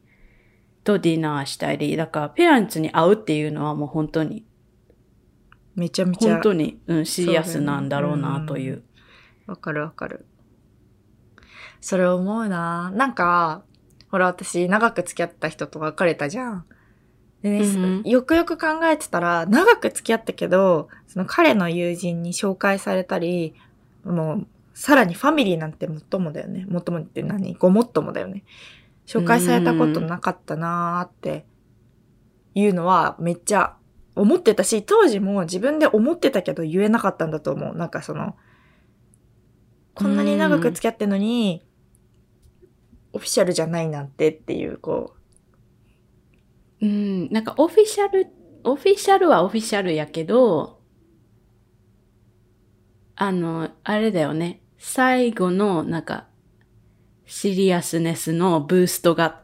[0.83, 4.45] とディナーしたり、だから、ペアレンツに会うっていうのはもう本当に、
[5.73, 6.33] めちゃめちゃ。
[6.33, 8.83] 本当に、うん、シリアスなんだろうなという。
[9.47, 10.27] わかるわかる。
[11.79, 13.63] それ思うななんか、
[14.11, 16.65] ほら私長く付き合った人と別れたじゃん。
[17.41, 23.55] でね、うんうんよくよく考えてたら、長く付き合ったけど、その彼の友人に紹介されたり、
[24.03, 26.65] もう、さらにファミリーなんて最もだよね。
[26.69, 27.53] 最もって何？
[27.55, 28.43] ごもっともだよね。
[29.05, 31.45] 紹介されたことなかったなーって
[32.55, 33.75] いうのはめっちゃ
[34.15, 37.75] 思ってたし、当時も自分で思ってたけど言えなかったんだと思う。
[37.75, 38.35] なんかその、
[39.93, 41.61] こんなに長く付き合ってんのに、
[43.13, 45.20] オフィシャルじゃないなんてっていう、こう
[46.85, 48.27] ん、なんかオフィシャル、
[48.63, 50.81] オフィシャルはオフィシャルやけど、
[53.15, 54.61] あの、あれだよね。
[54.79, 56.25] 最後の、なんか、
[57.27, 59.41] シリアスネスのブーストが、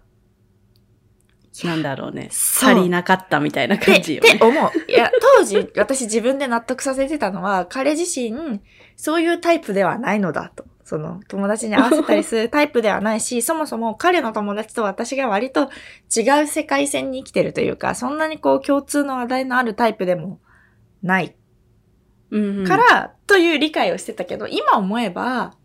[1.63, 2.29] なんだろうね。
[2.31, 3.79] 足りなかったみたいなう。
[3.79, 4.43] 感じよねって。
[4.43, 4.71] 思う。
[4.91, 8.61] いや、当時私自分で納得させてたのは、彼自身、
[8.95, 10.65] そういうタイプではないのだと。
[10.87, 15.69] その、友達に合わせたりするタイプではないし、 そもそも彼の友達と私が割と
[16.15, 20.39] 違う世界線に生きてるというか、そんなにこう共通の話題のあるタイプでも
[21.03, 21.35] ない。
[22.31, 22.65] うんうん。
[22.65, 25.55] から、という理解をしてたけど、今思えば、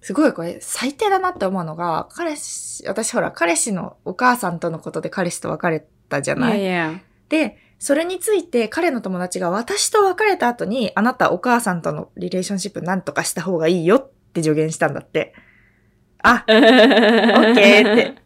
[0.00, 6.60] すごいこれ最低だなって思うのが、彼氏、私ほら、彼氏のお母さんとのことで彼氏と別れたじゃない？
[6.60, 7.00] いやいや。
[7.28, 15.34] で、それについて彼の友達が私と別れた後に、あなたお母さんとのリレーションシップなんとかした方がいいよって助言したんだって。
[16.22, 18.22] あ、 オッケーって。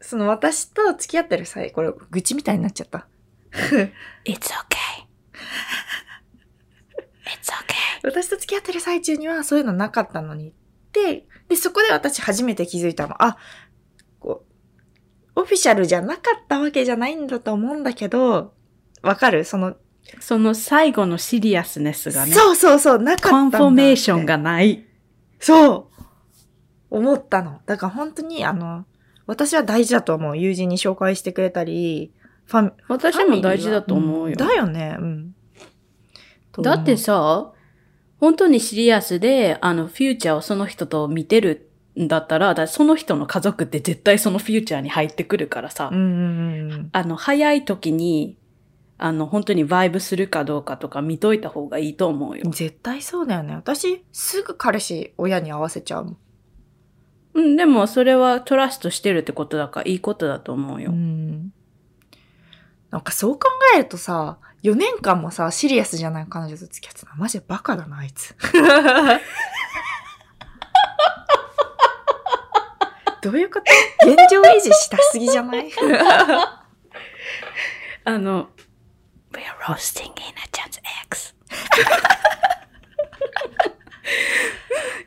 [0.00, 3.06] その私と付き合ってる際、これ愚痴みたいになっちゃった。
[4.26, 5.06] It's okay.
[7.26, 8.02] It's okay.
[8.02, 10.52] 私と付き合ってる最中にはそういうのなかったのに。
[10.92, 13.14] で、で、そこで私初めて気づいたの。
[13.22, 13.36] あ、
[14.18, 14.44] こ
[15.36, 18.58] う、オフィシャルじゃなかったわけじゃないんだと思うんだけど、
[19.02, 19.44] わかる？
[19.44, 19.76] その、
[20.18, 22.32] その最後の seriousness がね。
[22.32, 23.30] そうそうそう、なかった。
[23.30, 24.84] confirmation がない。
[25.38, 26.04] そう
[26.90, 27.60] 思ったの。
[27.66, 28.84] だから本当に、あの、
[29.26, 30.36] 私は大事だと思う。
[30.36, 32.12] 友人に紹介してくれたり、
[32.46, 34.34] ファミ、私も大事だと思うよ。
[34.34, 35.34] んだよね、うん。
[36.62, 37.52] だって、さ、
[38.18, 46.88] 本当にシリアスで、あの、フューチャーをその人と見てるんだったら、だその人の家族って絶対そのフューチャーに入ってくるからさ、うんうんうん。
[46.92, 48.36] あの、早い時に、
[49.02, 52.50] あの、本当にバイブするかどうかとか見といた方がいいと思うよ。
[52.50, 53.54] 絶対そうだよね。
[53.54, 56.16] 私、すぐ彼氏、親に合わせちゃうもん。
[57.32, 60.90] うん、でもそれはトラストしてるってことだからいいことだと思うよ。
[60.90, 61.52] うん。
[62.90, 67.16] なんかそう考えるとさ、4年間もさ、シリアスじゃない彼女と付き合ってたの。
[67.16, 68.34] マジでバカだな、あいつ。
[73.22, 73.60] どういうこ
[74.00, 74.10] と？
[74.10, 75.70] 現状維持したすぎじゃない？
[78.04, 78.48] あの、
[79.32, 81.34] We're roasting in a chance X.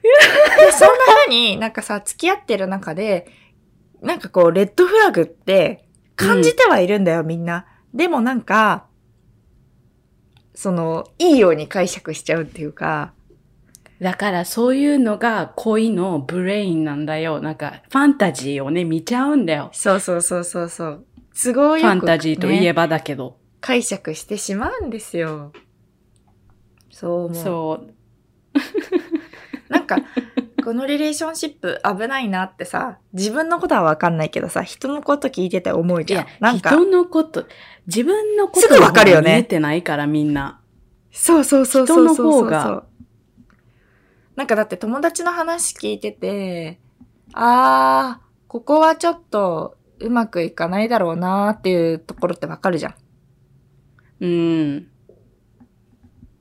[0.01, 3.27] でそんな風になんかさ、付き合ってる中で、
[4.01, 7.65] なんかこう、レッドフラグって感じてはいるんだよ、みんな。
[7.93, 8.85] でもなんか、
[10.55, 13.13] その、いいように解釈しちゃうっていうか、
[14.01, 17.39] だからそういうのが恋のブレインなんだよ。
[17.39, 19.69] なんかファンタジーをね、見ちゃうんだよ。
[19.71, 21.05] そうそうそうそうそう。
[21.33, 22.83] すごいファンタジーといえば。
[22.83, 23.37] ばだけど。
[23.65, 25.53] 解釈してしまうんですよ。
[26.91, 27.35] そう思う。
[27.35, 27.93] そう。
[29.71, 29.99] なんか、
[30.65, 37.47] このリレーションシップ危ないなってさ、自分のことはわかんないけどさ、人のこと聞いてて思ういじゃんや。、なんか、人のこと、
[37.87, 40.59] 自分のことすぐわかるよね見えてないからみんな。
[41.09, 42.15] そうそうそうそうそうそう。
[42.15, 42.83] 人の方が
[44.35, 46.81] なんかだって友達の話聞いてて、
[47.31, 52.95] あー、ここはちょっとうまくいかないだろうなーっていうところってわかるじゃん。
[54.23, 54.87] うん。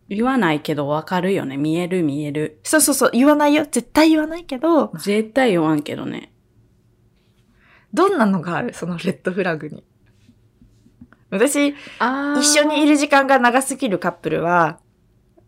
[0.09, 1.57] 言わないけどわかるよね。
[1.57, 2.61] 見える見える。
[2.62, 3.64] そうそうそう、言わないよ。
[3.64, 6.33] 絶対言わないけど、絶対言わんけどね。
[7.92, 8.73] どんなのがある？
[8.73, 9.85] そのレッドフラグに。
[11.31, 14.79] 私、あ一緒にいる時間が長すぎるカップルは、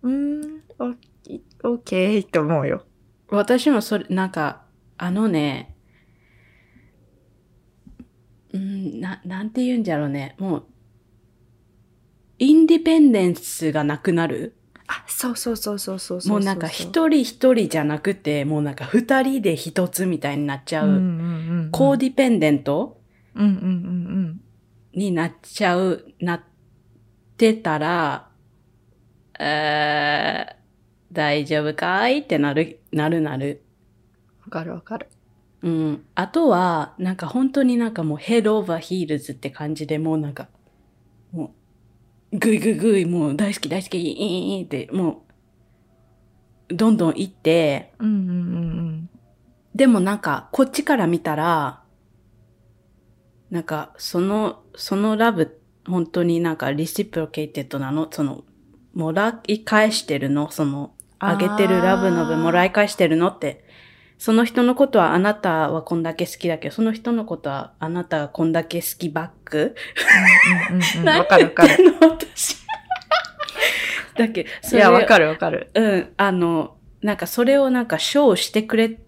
[0.03, 0.97] うーん、オッ
[1.63, 2.85] オッケーって思うよ。
[3.29, 4.65] 私もそれ、なんか、
[4.97, 5.77] あのね、
[8.53, 10.37] うん、な、なんて言うんじゃろうね。
[10.39, 10.67] もう、
[12.39, 14.57] インディペンデンスがなくなる？
[14.87, 20.89] あ、そうそうそうそうそうそうもうなんか一人一人じゃなくて、もうなんか二人で一つみたいになっちゃう。
[20.89, 21.03] うんうんう
[21.67, 23.01] ん、コーディペンデント？
[23.35, 23.69] うんうんうんう
[24.31, 24.41] ん。
[24.95, 26.41] になっちゃう、なっ
[27.37, 28.29] てたら、
[29.41, 30.55] えー、
[31.13, 32.19] 大丈夫かい？
[32.19, 33.63] ってなる、なるなる。
[34.45, 35.09] わかるわかる。
[35.63, 36.05] うん。
[36.15, 40.49] あとは、なんか本当になんかもう head over heels って感じでもうなんか、
[41.33, 41.51] もう、
[42.35, 45.25] ぐいぐいぐい、もう大好き大好き、いいいいって、も
[46.69, 48.37] う、どんどん行って、うんうんうんう
[48.93, 49.11] ん。
[49.75, 51.83] でもなんか、こっちから見たら、
[53.51, 58.09] なんか、その、そのラブ、本当になんか reciprocated なの？
[58.11, 58.45] その、
[58.95, 60.51] もらい返してるの？
[60.51, 63.29] その、あげてるラブの分もらい返してるの？
[63.29, 63.64] って。
[64.25, 69.75] その人のことはあなたはこんだけ好きだけど、その人のことはあなたがこんだけ好きバック
[70.71, 71.09] うんうんうん。
[71.19, 71.95] わかるわかる。
[72.01, 72.57] 私。
[74.17, 75.71] だけいや、わかるわかる。
[75.75, 78.99] うん、あの、なんかそれをなんかショーしてくれ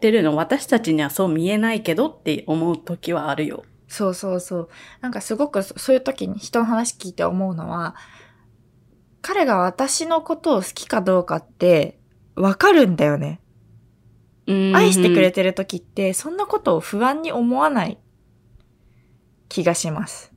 [0.00, 3.64] てるの、私たちにはそう見えないけどって思う時はあるよ。
[3.88, 4.68] そうそうそう。
[5.00, 7.94] なんかすごくそそういう時に人の話聞いて思うのは、
[9.22, 11.98] 彼が私のことを好きかどうかって
[12.34, 13.40] わかるんだよね。
[14.48, 17.98] 愛してくれてる時って、そんなことを不安に思わない
[19.48, 20.32] 気がします。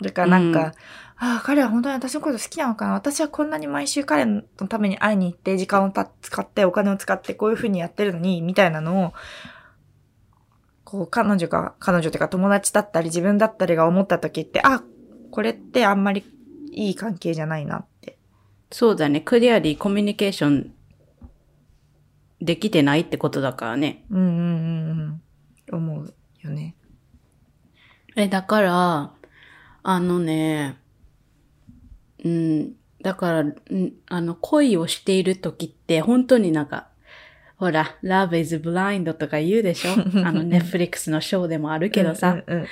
[0.00, 0.72] だからなんか、うん
[1.18, 9.12] ああ、彼は本当に私のこと好きなのかな私はこんなに毎週彼のために会いに行って、時間をた使って、お金を使って、こういう風にやってるのに、みたいなのを、
[10.84, 14.82] こう、彼女が、彼女というか友達だったり自分だったりが思った時って、あ、
[15.30, 16.22] これってあんまり
[16.70, 18.18] いい関係じゃないなって。
[18.70, 19.22] そうだね。
[19.22, 20.74] クリアリーコミュニケーション
[22.40, 24.04] できてないってことだからね。
[24.10, 25.22] うんうんうん
[25.70, 25.78] うん。
[25.78, 26.74] 思うよね。
[28.16, 29.12] え、だから、
[29.82, 30.76] あのね、
[32.24, 32.72] うん、
[33.02, 36.88] だから、うんあの、恋をしている時って、本当になんか、
[37.56, 39.92] ほら、Love is Blind とか言うでしょ？
[40.26, 42.66] あの、Netflix のショーでもあるけどさ、うんうんうん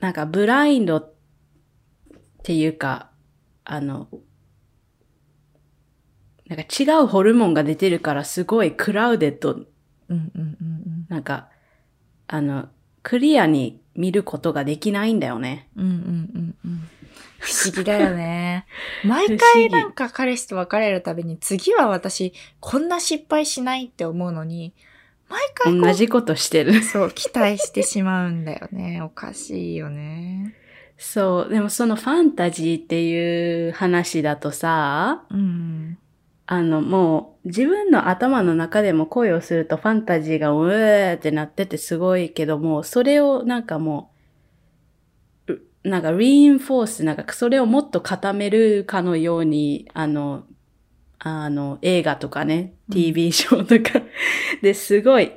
[0.00, 1.12] なんか、ブラインドっ
[2.44, 3.10] ていうか、
[3.64, 4.08] あの、
[6.48, 9.66] なんか違うホルモンが出てるからすごいクラウデッド、うん
[10.08, 11.48] うんうんうんなんか、
[12.26, 12.68] あの、
[13.02, 15.68] クリアに見ることができないんだよね。
[15.76, 15.92] うんうんう
[16.38, 16.88] んうん。
[17.38, 18.66] 不思議だよね。
[19.04, 24.74] 毎回なんか彼氏と別れるたびに、次は私、こんな失敗しないって思うのに、
[25.28, 26.82] 毎回同じことしてる。
[26.82, 29.00] そう、期待してしまうんだよね。
[29.04, 30.54] おかしいよね。
[30.96, 31.52] そう。
[31.52, 35.98] でもそのファンタジーっていう話だとさ、うん。
[36.50, 44.12] あのもう自分の頭の中でも恋をするとファンタジーがうーってなっててすごいけども、それをなんかも
[45.46, 50.44] う、うなんかリインフォース、なんかそれをもっと固めるかのように、あの、
[51.18, 54.00] あの、映画とかね、うん TV ショーとか、
[54.62, 55.30] ですごい、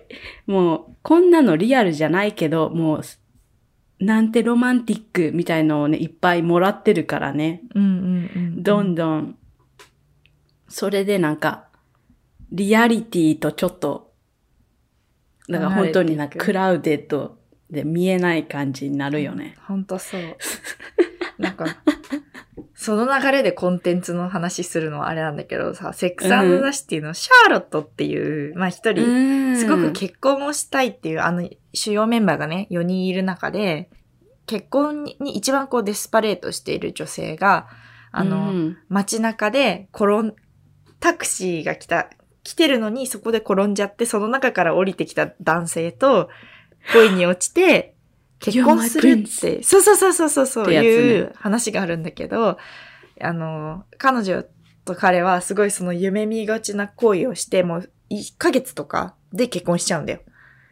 [0.48, 3.02] もう、こんなのリアルじゃないけど、もう、
[4.00, 7.64] なんてロマンティックみたいのをね、いっぱいもらってるからね。
[7.76, 8.64] うんうんうん。
[8.64, 9.36] どんどん、
[10.72, 11.68] それでなんか、
[12.52, 14.14] リアリティとちょっと、
[15.50, 17.38] だから本当になんかクラウデッド
[17.70, 19.56] で見えない感じになるよね。
[19.68, 20.22] ほんとそう。
[21.38, 21.66] なんか、
[22.74, 33.90] その流れでコンテンツの話するのはあれなんだけどさ、セックスザシティのシャーロットっていう、まあ一人、すごく結婚をしたいっていう、あの、主要メンバーがね、4人いる中で、
[34.46, 37.68] 結婚に一番こうデスパレートしている女性が、
[38.12, 40.36] あの、うん街中で転ん、
[41.02, 42.10] タクシーが来た、
[42.44, 46.30] 来てるのにそこで転んじゃって、その中から降りてきた男性と
[46.94, 47.96] 恋に落ちて、
[48.40, 52.58] 結婚するって、そうそうそうそうそういう話があるんだけど、
[53.20, 54.44] あの、彼女
[54.84, 60.22] と彼はすごいその夢見がちな行為をして、もう1ヶ月とかで結婚しちゃうんだよ。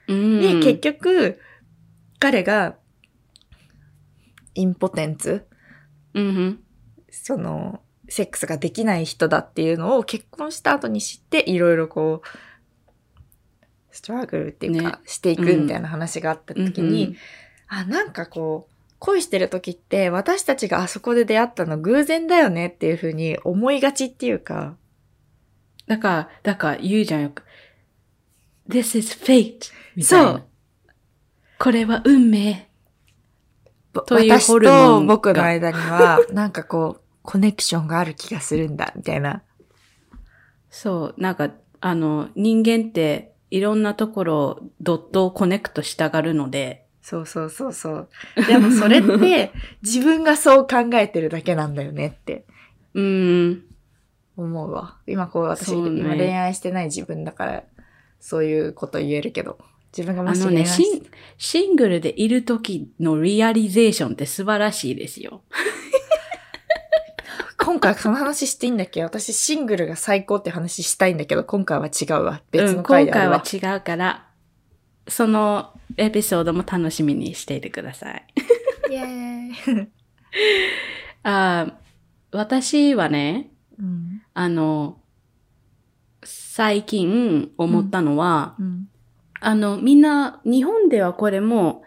[0.08, 0.42] うん。
[0.42, 1.40] で、結局、
[2.20, 2.76] 彼が、
[4.56, 5.46] インポテンツ
[6.14, 6.64] うんうん。
[7.12, 12.28] その、セックスができない人だっていうのを結婚した後に知って、いろいろこう、
[13.92, 17.18] ストラグルっていうか、ねしていくみたいな話があった時に、うんうん
[17.70, 24.76] あ、なんかこう、恋してる時って私たちがあそこで出会ったの偶然だよねっていうふうに思いがちっていうか、
[25.88, 27.44] だから、だから言うじゃんよく。
[28.68, 29.72] This is fate!
[29.96, 30.44] みたいなそう。
[31.60, 32.70] これは運命。
[33.94, 39.44] ぼという私ホルモとンが僕の間には、なんかこう、コネクションがある気がするんだ、みたいな。
[40.72, 48.10] そう、なんか、あの、人間っていろんなところをドットをコネクトしたがるので、そうそうそうそう。
[48.48, 49.52] でもそれって、
[49.84, 52.46] 自分がそう考えてるだけなんだよねって
[52.96, 53.64] うーん、
[54.36, 54.98] 思うわ。
[55.06, 57.64] 今こう私、ね今恋愛してない自分だから、
[58.20, 59.60] そういうこと言えるけど、
[59.96, 61.06] 自分がもあのね、し恋愛しシン
[61.38, 65.44] シングルでいる時のリアリゼーションって素晴らしいですよ。
[67.70, 69.04] 今回その話していいんだっけ？
[69.04, 72.42] 私シングルが最高って話したいんだけど、今回は違うわ。
[72.50, 73.44] 別の回うん、今であるわ。
[73.46, 74.28] 回は違うから、
[75.08, 78.26] そのエピソードも楽しみにしていてください。
[78.90, 79.88] イェーイ。
[81.22, 81.74] あー
[82.32, 84.24] 私はね、うん。
[84.34, 84.98] あの、
[86.24, 88.90] 最近思ったのは、うん。
[89.42, 91.84] あの、みんな、日本ではこれも、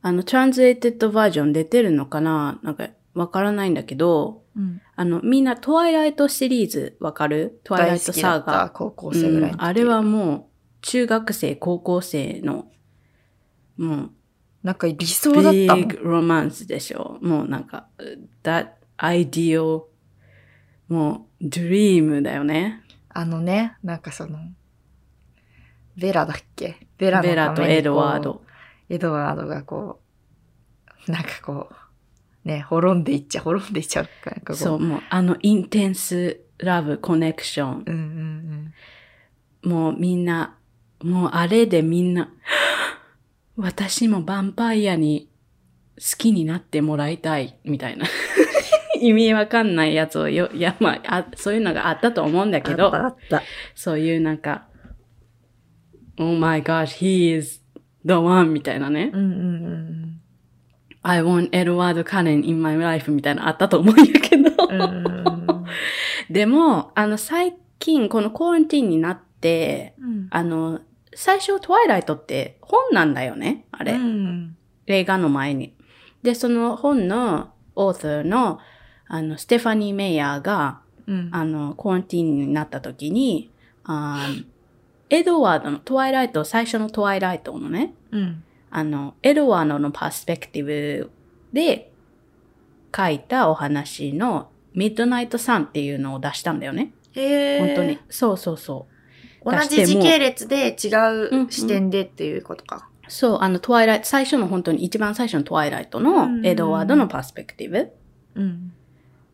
[0.00, 2.58] あの、トランスレーテッドバージョン出てるのかな？
[2.62, 4.80] なんか、わからないんだけど、うん。
[5.00, 7.60] あの、みんな、トワイライトシリーズわかる？
[7.62, 10.44] トワイライトサーガった高校生ぐらいうんあれはもう、
[10.82, 12.66] 中学生、高校生の、
[13.76, 14.10] も
[14.64, 15.88] なんか理想う、だったもん。
[15.88, 17.18] ビッグロマンスでしょ。
[17.22, 17.86] もうなんか、
[18.42, 19.84] that ideal,
[20.88, 22.82] もう、dream だよね。
[23.10, 24.40] あのね、なんかその、
[25.96, 26.88] ベラだっけ？
[26.98, 28.32] ベラベにラとエドワーこド。
[28.32, 28.94] う。
[28.94, 30.00] エドワードがこ
[31.08, 31.74] う、なんかこう、
[32.48, 34.08] ね、滅んでいっちゃう、滅んでいっちゃう。
[34.24, 37.84] かこうそう、もう、あの、インテンスラブコネクション。
[37.86, 38.74] うんうん
[39.64, 40.56] もうみんな、
[41.02, 42.32] もうあれでみんな、
[43.56, 45.28] 私もヴァンパイアに
[45.96, 48.06] 好きになってもらいたい、みたいな。
[49.00, 52.64] 意味わかんないやつをよ、いや、まあ、あそういうのがあったと思うんだうん。
[52.64, 53.42] けどあった、あった。
[53.74, 54.68] そういうなんか、
[56.18, 57.60] Oh my gosh, he is
[58.06, 59.10] the one みたいなね。
[59.12, 60.07] うんうんうん。
[61.08, 64.50] I want Edward Cullen in my life みたいなのあったと思うんやけど。
[66.28, 70.26] でも、あの、最近、このコーンティンになって、うん。
[70.30, 70.80] あの、
[71.14, 73.64] 最初、トワイライトって本なんだよね。
[73.72, 73.92] あれ。
[73.92, 74.56] うん。
[74.86, 75.74] 映画の前に。
[76.22, 78.58] で、その本のオーサーの、
[79.06, 81.30] あの、ステファニー・メイヤーが、うん。
[81.32, 83.50] あの、コンティーンになった時に、
[83.84, 84.44] あー
[85.10, 88.44] エドワードの、トワイライト、最初のトワイライトのね、うん。
[88.70, 91.10] あの、エドワードのパースペクティブ
[91.52, 91.90] で
[92.94, 96.92] 書いたお話のミッドナイトサンっていうのを出したんだよね。
[97.12, 97.58] へえ。
[97.60, 97.98] 本当に。。
[98.10, 98.86] そうそうそ
[99.44, 99.50] う。
[99.50, 102.88] 同じ時系列で違うんううん視点でっていうことか。
[103.08, 107.90] そう、あの、トワイライト、最初の本当に一番最初のトワイライトうんうんうんのエドワードのパースペクティブ。
[108.34, 108.72] うん。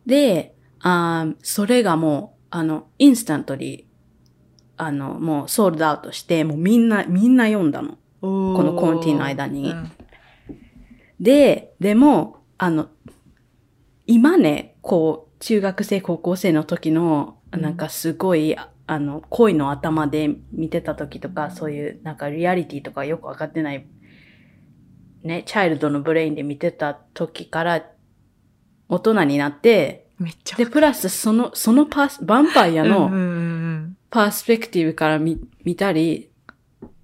[0.05, 3.85] で、あーそれがもう、あの、インスタントに、
[4.77, 7.97] あの、もうソールドアウトして、もうみんな、みんな読んだの。
[8.25, 9.71] ここのコンティの間に。
[9.71, 9.91] うん。
[11.19, 12.89] で、でも、あの、
[14.07, 17.61] 今ね、こう、中学生、高校生の時の、うん。
[17.61, 18.55] なんかすごい、
[18.87, 23.85] あの、恋の頭で見てた時とか、そういう、なんかリアリティとかよくわかってない、
[25.23, 27.85] ね、チャイルドのブレインで見てた時から、
[28.87, 30.57] 大人になって、めっちゃ。
[30.57, 33.09] で、プラスその、そのパース、ヴァンパイアの
[34.09, 36.29] パースペクティブから見、見たり、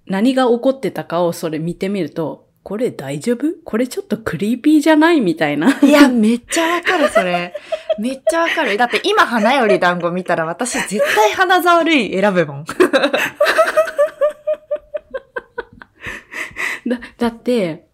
[0.06, 3.54] 何が起こってたかをそれ見てみると、これ大丈夫？
[3.64, 5.20] これちょっとクリーピーじゃない？
[5.20, 5.78] みたいな。
[5.82, 5.88] うん。
[5.88, 7.54] いや、めっちゃわかる、それ。
[7.98, 8.76] めっちゃわかる。
[8.76, 12.64] だって今花より団子見たら私絶対花沢類選ぶもん。
[16.86, 17.86] だ、だって、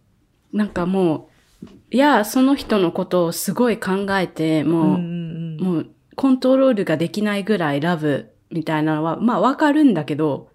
[0.53, 1.29] なんかも
[1.63, 10.48] う、いや、その人のことをすごい考えて、もう、んもう、コントロールができないぐらいラブみたいなのは、まあわかるんだけど、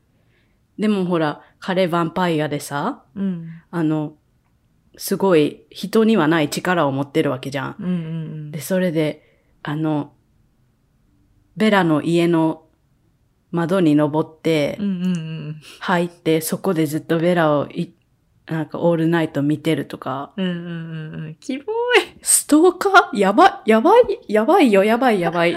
[0.78, 3.24] でもほら、彼ヴァンパイアでさ、うん。
[3.24, 3.48] うん。
[3.70, 4.16] あの、
[4.96, 7.76] すごい人にはない力を持ってるわけじゃん。
[7.78, 10.12] うんうんで、それで、あの、
[11.56, 12.64] ベラの家の
[13.50, 14.86] 窓に登ってうん。
[14.86, 15.10] う、んうんう
[15.50, 15.60] ん。
[15.80, 17.94] 入って、そこでずっとベラをい、
[18.46, 21.34] なんかオールナイト見てるとか、うんうんうんうん。
[21.36, 21.64] 希望
[22.20, 23.18] ストーカー？
[23.18, 25.56] やばい、やばい、やばいよ、やばい、やばい。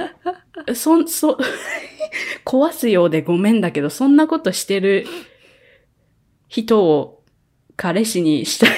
[0.74, 1.38] そん、そ、
[2.46, 5.06] 壊すようでごめんだけど、そんなことしてる
[6.48, 7.24] 人を
[7.76, 8.70] 彼氏にしたい。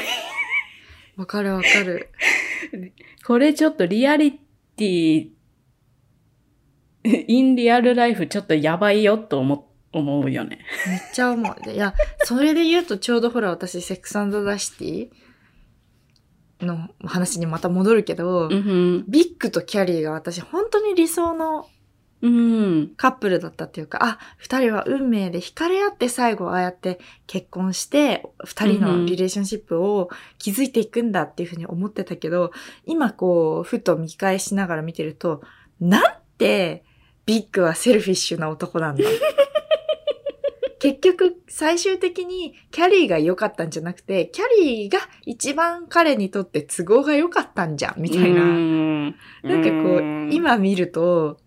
[1.16, 2.10] わかるわかる。
[3.26, 4.39] これちょっとリアリ
[4.76, 5.30] ティ、
[7.03, 10.59] インリアルライフちょっとやばいよと思、思うよね。
[10.87, 11.63] めっちゃ思う。
[11.63, 21.67] でいや、それで言うとちょうどほら私、セックスザシティの話にまた戻るけど、うんビッグとキャリーが私本当に理想の。
[22.21, 22.91] うん。
[22.97, 32.51] カップルだったっていうか、あ、二人は運命で惹かれ合って最後ああやって結婚して、二人の relationship を築いていくんだっていうふうに思ってたけど、
[32.85, 35.41] 今こう、ふと見返しながら見てると、
[35.79, 36.83] なんて
[37.25, 39.03] ビッグは selfish な男なんだ。
[40.80, 48.41] 結局、最終的にキャリーが良かったんじゃなくて、キャリーが一番彼にとって都合が良かったんじゃん、みたいな。
[48.41, 51.39] うんなんかこう、ん、今見ると、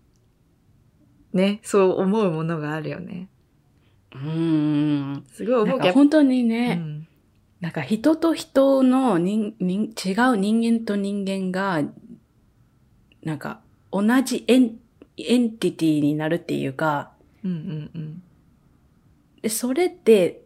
[1.33, 3.29] ね、そう思うものがあるよね。
[4.13, 5.23] うん。
[5.33, 5.93] すごいな思うけど。
[5.93, 7.07] 本当にうね、ん
[7.59, 11.81] なんか人と人の人人違う人間と人間が、
[13.23, 13.61] なんか
[13.91, 14.77] 同じエン
[15.17, 17.13] エンティティになるっていうか、
[17.43, 18.23] うんうんうん。
[19.43, 20.43] でそれって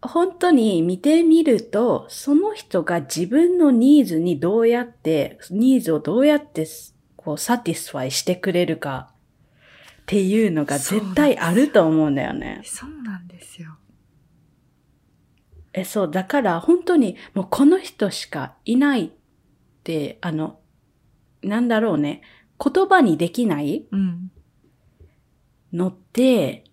[0.00, 6.66] 本当に見てみると、その人が自分のニーズにどうやって、ニーズをどうやって
[7.16, 9.14] こう satisfy してくれるか
[10.02, 12.60] っていうのが絶対あると思うんだよね。
[12.64, 13.78] そうなんですよ。
[15.72, 19.10] え、そう、だから本当にもうこの人しかいないっ
[19.84, 20.60] て、あの、
[21.42, 22.20] なんだろうね、
[22.62, 24.30] 言葉にできないうん。
[25.72, 26.63] のって、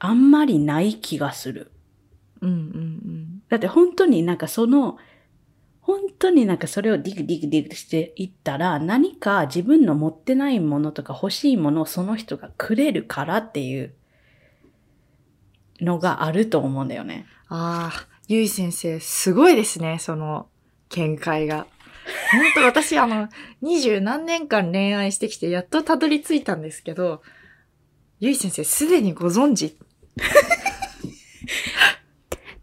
[0.00, 1.70] あんまりない気がする。
[2.40, 4.96] うんうんだって本当になんかその、
[5.80, 13.92] 本当になんかそれを dig dig dig していったら、何か自分の持ってないものとか欲しいものをその人がくれるからっていう
[15.80, 17.26] のがあると思うんだよね。
[17.48, 20.48] ああ、ゆい先生、すごいですね、その
[20.90, 21.66] 見解が。
[22.30, 23.28] 本当私、あの、
[23.60, 27.22] 二十何年間恋愛してきて、やっとたどり着いたんですけど、
[28.20, 29.76] ゆい先生、すでにご存知。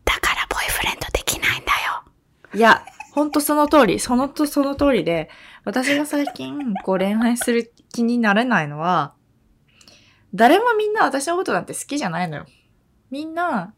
[0.06, 2.04] だからボーイフレンドできないんだよ。
[2.54, 5.30] いや、ほんとその通り、そのとその通りで、
[5.64, 9.14] 私が最近、こう恋愛する気になれないのは、
[10.34, 12.46] 誰もみんな私のことなんて好きじゃないのよ。
[13.10, 13.74] みんな、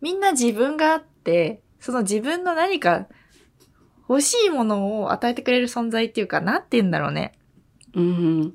[0.00, 3.06] みんな自分があって、その自分の何か
[4.08, 7.38] 欲しいものを与えてくれる存在っていうか、なんて言うんだろうね。
[7.94, 8.54] うん。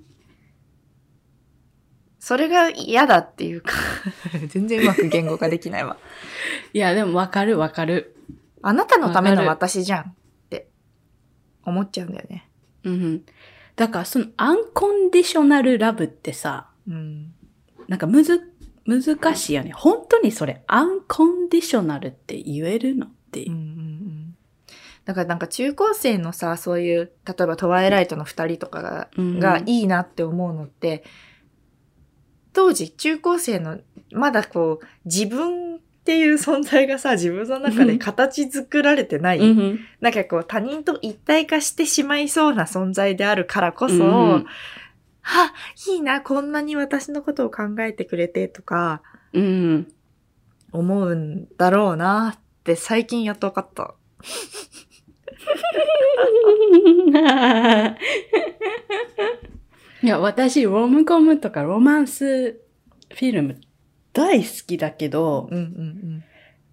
[2.28, 3.72] それが嫌だっていうか
[4.50, 5.96] 全然うまく言語化できないわ。
[6.74, 8.18] いや、でもわかるわかる。
[8.62, 10.14] あなたのための私じゃんっ
[10.50, 10.68] て
[11.64, 12.50] 思っちゃうんだよね。
[12.84, 13.24] うん。
[13.78, 17.34] だからそのアンコンディショナルラブってさ、うん。
[17.88, 18.54] なんかむず、
[18.86, 19.72] 難しいよね。
[19.72, 24.38] 本当にそれ、アンコンディショナルって言えるのっていううんうんうん。
[25.06, 31.06] だからなんか中高生のさ、そういう、例えばトワイライトの二人とかが、うんがいいなって思うのって、
[32.58, 33.78] 当時中高生の、
[34.12, 44.46] まだこう、自分っていう存在がさ、自分の中で形作られてない、うんなんかこう他人と一体化してしまいそうな存在であるからこそ、うん
[45.22, 45.54] は、
[45.88, 49.04] いいな、こんなに私のことを考えてくれてとか、
[49.34, 49.94] うん。
[50.72, 53.94] 思うんだろうなって最近やっと分かった。
[60.04, 63.60] いや、私、 rom-com とか romance film
[64.14, 66.24] 大好きだけど、うんうん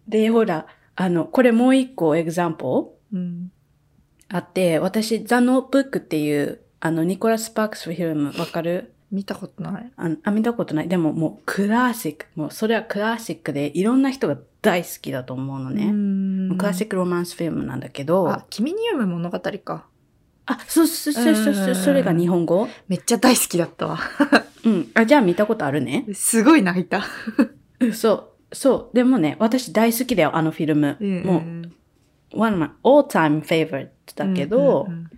[0.06, 0.66] で、ほら、
[0.96, 3.18] あの、これもう一個エグザンポうん。
[3.18, 3.52] うん。
[4.28, 8.92] あって、私、 The Notebook っていう、あの、 Nicholas Sparks film、わかる？
[9.10, 9.92] 見たことない。
[9.96, 10.88] あのあ、見たことない。
[10.88, 12.26] でももう、クラシック。
[12.34, 15.90] もう、それはクラシックで、いろんな人が大好きだと思うのね。
[15.90, 19.86] ね classic romance film なんだけど、ああ、、君に読む物語か。
[20.68, 22.68] そうそうそうそうそう、それが日本語？
[22.88, 23.98] めっちゃ大好きだったわ。
[24.64, 24.90] うん。
[24.94, 26.06] あ、じゃあ見たことあるね。
[26.12, 27.04] すごい泣いた。
[27.80, 28.12] うんそ
[28.50, 28.54] う。
[28.54, 28.96] そう。
[28.96, 30.96] でもね、私大好きだよ、あのフィルム。
[31.24, 35.10] もう、one of my all-time favorite だけど、うんうん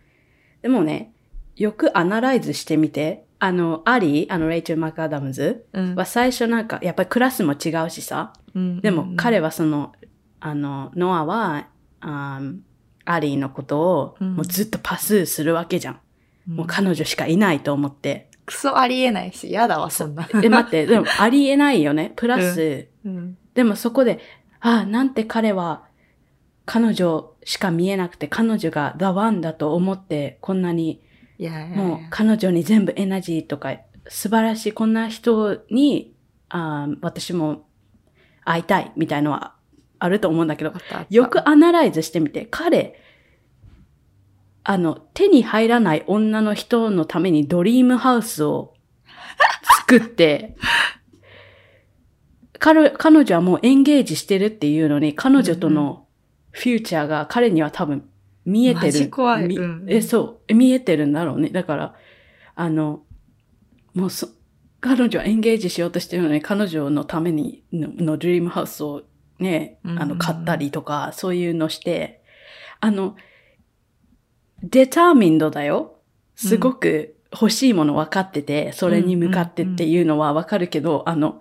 [0.62, 1.12] でもね、
[1.54, 9.92] よくアナライズしてみて、あの、アリー、あの、レイチェル・マクアダムズうんは最初なんか、やっぱりクラスも違うしさ、うんでも彼はその、
[10.40, 11.68] あの、ノアは、
[12.00, 12.56] あー
[13.06, 16.00] アリーのことを、うんもうずっとパスーするわけじゃん。
[16.48, 18.30] うんもう彼女しかいないと思って。
[18.44, 20.28] クソありえないし、やだわ、そんな。
[20.42, 22.12] え、待って、でもありえないよね。
[22.14, 24.20] プラス、うんでもそこで、
[24.60, 25.82] ああ、なんて彼は
[26.66, 31.00] 彼女しか見えなくて、彼女が The One だと思って、こんなに、
[31.74, 33.76] もう彼女に全部エナジーとか、
[34.08, 36.14] 素晴らしい、こんな人に、
[36.48, 37.66] あー私も
[38.44, 39.55] 会いたい、みたいのは
[39.98, 40.72] あると思うんだけど
[41.10, 43.00] よくアナライズしてみて、彼、
[44.64, 48.74] あの、手に入らない女の人のためにドリームハウスを
[49.86, 50.56] 作って、
[52.58, 56.06] 彼彼女はもうエンゲージしてるっていうのに、彼女との
[56.50, 58.08] フューチャーが彼には多分
[58.44, 59.10] 見えてマジる。
[59.10, 59.46] 怖い。
[59.46, 59.84] みうん。
[59.88, 61.50] え、そう、見えてるんだろうね。
[61.50, 61.94] だから、
[62.54, 63.02] あの、
[63.94, 64.28] もうそ、
[64.80, 69.02] 彼女はエンゲージしようとしてるのに、彼女のためにののドリームハウスを
[69.38, 72.22] ね、あの、買ったりとか、そういうのして、
[72.80, 73.16] あの、
[74.62, 75.96] デターミンドだよ。
[76.34, 81.40] すごく欲しいもの分かってて、それに向かってっていうのは分かるけど、あの、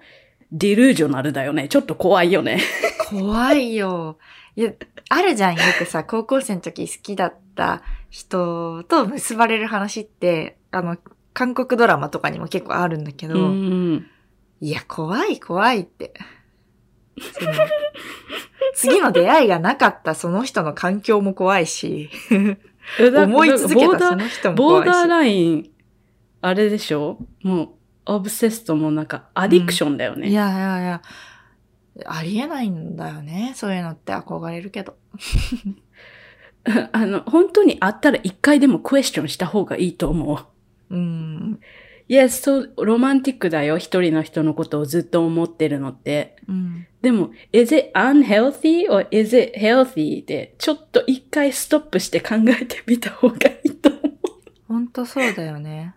[0.51, 1.67] ディルージョナルだよね。
[1.67, 2.61] ちょっと怖いよね。
[3.09, 4.17] 怖いよ。
[4.55, 4.73] いや、
[5.09, 10.97] あるじゃん、よくさ、高校生の時好きだった人と結ばれる話って、あの、
[11.33, 14.07] 韓国ドラマとかにも結構あるんだけど、うん。
[14.61, 16.13] いや、怖い怖いって。
[17.21, 17.53] その
[18.75, 22.09] 次の出会いがなかったその人の環境も怖いし、
[22.99, 24.85] 思い続けたその人も怖いし。
[24.85, 25.69] ボーダーライン、
[26.41, 27.17] あれでしょ？
[27.43, 27.69] もう、
[28.07, 30.29] オブセストもなんか、アディクションだよね。
[30.29, 31.01] いやいやいや、
[32.05, 33.53] ありえないんだよね。
[33.55, 34.97] そういうのって憧れるけど。
[36.91, 40.35] あの、本当にあったら一回でもクエスチョンした方がいいと思
[40.89, 40.95] う。
[40.95, 41.59] うん。
[42.07, 43.77] いや、そう、ロマンティックだよ。
[43.79, 46.35] 一人の人のことをずっと思ってるのって。
[46.47, 46.87] うん。
[47.01, 50.23] でも、is it unhealthy or is it healthy?
[50.23, 54.11] で、ちょっと一回ストップして考えてみた方がいいと思う。
[54.67, 55.95] ほんとそうだよね。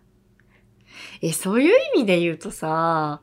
[1.21, 3.21] え、そういう意味で言うとさ、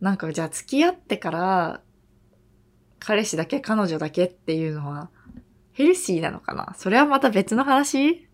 [0.00, 1.80] なんかじゃあ付き合ってから、
[2.98, 5.10] 彼氏だけ彼女だけっていうのは、
[5.72, 6.74] ヘルシーなのかな？
[6.76, 8.26] それはまた別の話？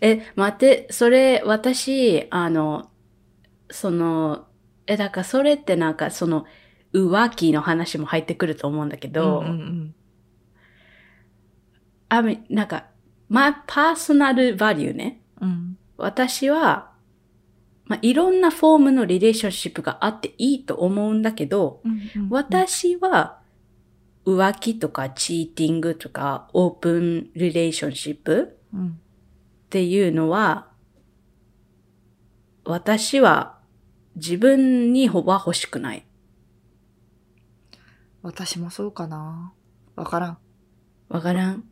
[0.00, 2.90] え、待って、それ、私、あの、
[3.70, 4.46] その、
[4.86, 6.46] え、だからそれってなんかその、
[6.92, 9.94] 浮気の話も入ってくると思うんだけど、うんうん
[12.08, 12.86] あみ、なんか、
[13.28, 15.20] my personal value ね。
[15.40, 15.48] うん。
[15.48, 15.78] うん。
[15.98, 16.92] 私は、
[17.84, 23.40] まあ、いろんなフォームのリレーションシップがあっていいと思うんだけど、うんうん、私は
[24.26, 28.88] 浮気とかチーティングとかオープンリレーションシップうん。
[28.88, 28.90] っ
[29.70, 30.68] ていうのは、
[32.64, 33.57] 私は
[34.18, 36.06] 自分には欲しくない。
[38.22, 39.52] 私もそうかな
[39.96, 40.30] わからん。
[40.30, 40.38] わ
[41.08, 41.64] わからん。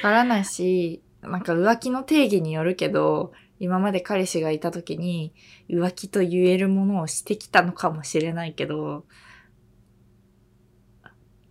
[0.00, 5.34] からないし、なんか浮気の定義によるけど、今まで彼氏がいた時に
[5.68, 9.04] 浮気と言えるものをしてきたのかもしれないけど、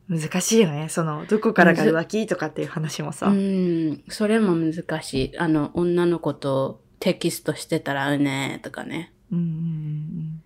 [0.10, 0.90] 難しいよね。
[0.90, 3.28] その、どこからが浮気とかっていう話もさ。
[3.28, 5.38] うん、それも難しい。
[5.38, 9.14] あの、女の子とテキストしてたらうねとかね。
[9.32, 10.44] うんうん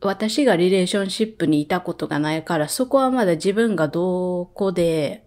[0.00, 5.26] 私がリレーションシップにいたことがないから、そこはまだ自分がどこで、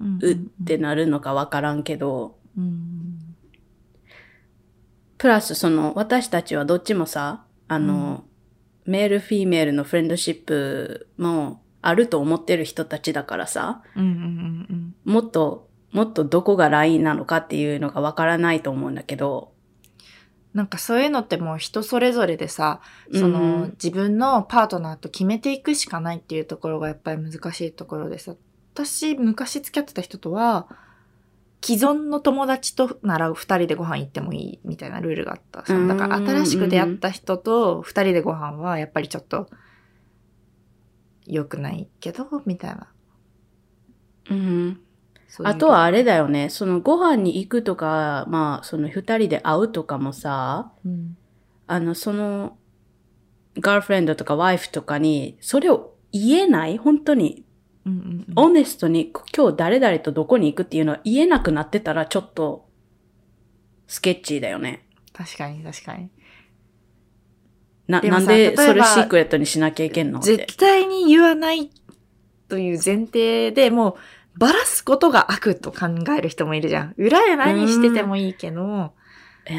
[0.00, 3.18] うんうってなるのかわからんけど、うん
[5.18, 8.24] プラスその、私たちはどっちもさ、あの、
[8.84, 14.66] メール、フィメールのフレンドシップもあると思ってる人たちだからさ、うんうん
[15.04, 15.12] うん。
[15.12, 19.52] もっと、もっとどこがラインなのかっていうのがわからないと思うんだけど、
[20.56, 22.80] なんかそういうのってもう人それぞれでさ、
[23.12, 28.34] その、うん自分のパートナーと決めていくしかないっていうところがやっぱり難しいところでさ、
[28.72, 30.66] 私昔付き合ってた人とは、
[31.62, 35.60] 既存の友達となら二人でご飯行ってもいいみたいなルールがあった。
[35.60, 39.50] だからうん新しく出会った人と二人でご飯はやっぱりちょっと
[41.26, 42.88] 良くないけど、みたいな。
[44.30, 44.80] うん、
[45.42, 51.16] あとはあれだよね、そのご飯に行くとか、まあ、その二人で会うとかもさ、うん。
[51.66, 52.56] あの、その、
[53.58, 56.78] ガーフレンドとかワイフとかに、それを言えない？
[56.78, 57.44] 本当に、
[57.84, 58.32] うんうんうん。
[58.36, 62.68] オネストに今日誰々とどこに行くっていうのは言えなくなってたらちょっと、
[63.86, 64.86] スケッチーだよね。
[65.12, 66.10] 確かに確かに。
[67.88, 70.20] な、なんでそれシークレットにしなきゃいけんの？
[70.20, 70.36] って。
[70.36, 71.70] 絶対に言わない
[72.48, 73.96] という前提でもう、
[74.38, 76.94] ばらすことが悪と考える人もいるじゃん。
[76.96, 78.92] 裏で何しててもいいけど、
[79.46, 79.56] えー、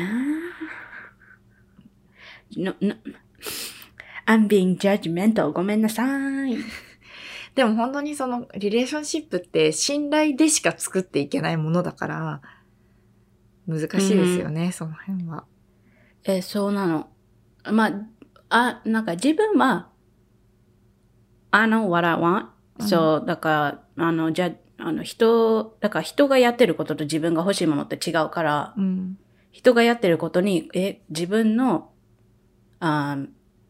[2.64, 2.96] no, no.
[4.26, 5.52] I'm being judgmental.
[5.52, 6.58] ごめんなさい。
[7.56, 12.42] でも本当にそのリレーションシップって信頼でしか作っていけないものだから、
[13.68, 15.46] 難しいですよね、その辺は。
[16.24, 17.10] えーそうなの。
[17.72, 17.92] まあ、
[18.50, 19.90] あ、なんか自分は、
[21.52, 22.48] I know what I want.
[22.80, 29.18] うんそう、だから、あの、じゃ、あの、人、だから人がやってることと自分が欲しいものって違うから、うん。
[29.52, 31.92] 人がやってることに、え、自分の、
[32.80, 33.18] あ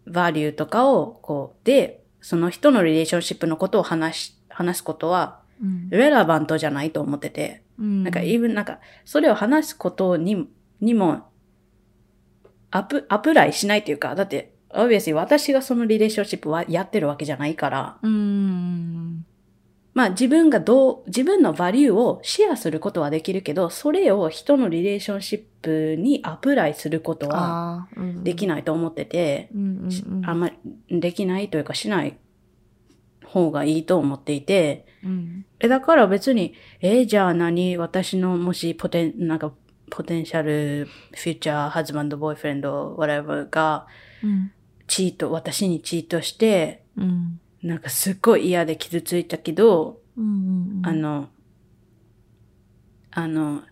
[0.05, 5.89] バリューとかを、こう、で、その人のリレーションシップのことを話し、話すことは、うん。
[5.89, 10.49] レラバントじゃないと思ってて、うんなんか、イブン、なんか、それを話すことに、
[10.81, 11.29] にも、
[12.71, 19.25] アプ、アプライしないというか、だって、obviously 私がそのリレーションシップはやってるわけじゃないから、うん。
[19.97, 27.87] まあ自分がどう、自分のバリューをシェアすることはできるけど、それを人のリレーションシップにアプライすることは
[28.21, 30.29] できないと思ってて、うんうんうん。
[30.29, 30.49] あんま
[30.89, 32.15] りできないというかしない
[33.25, 35.45] 方がいいと思っていて、うん。
[35.59, 39.51] え、だから別に、えじゃあ何私のもしポテン、なんか、
[39.89, 43.87] ポテンシャル、フューチャー、ハズバンド、ボーイフレンド、whatever が、
[44.23, 44.51] うん。
[44.85, 51.29] チート、私にチートして、うんなんかすっごい嫌で傷ついたけど、うんあの、
[53.11, 53.63] あの、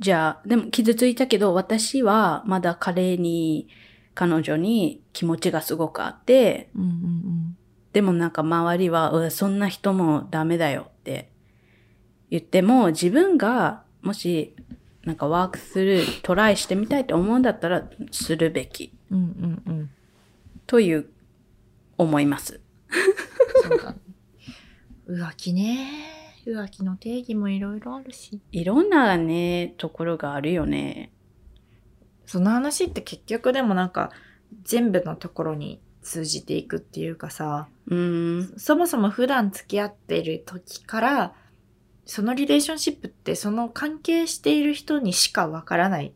[0.00, 3.68] じゃあ、でも傷ついたけど、私はまだ彼に、
[4.14, 7.56] 彼女に気持ちがすごくあって、うんうん
[7.90, 11.30] でもなんか周りは、そんな人もダメだよって
[12.30, 14.54] 言っても、自分がもし、
[15.04, 19.90] なんかワークする、トライしてみたいと思うんだったら、するべきうんうんうん。
[20.66, 21.08] という、
[21.96, 22.60] 思います。
[23.62, 23.98] そうだね
[25.08, 31.12] 浮気ね浮気の定義もいろいろあるしいろんなね、ところがあるよね。
[32.26, 34.10] その話って結局でもなんか
[34.62, 38.58] 全部のところに通じていくっていうかさうーん。
[38.58, 41.34] そもそも普段付き合ってる時から
[42.04, 46.12] そのリレーションシップってその関係している人にしかわからない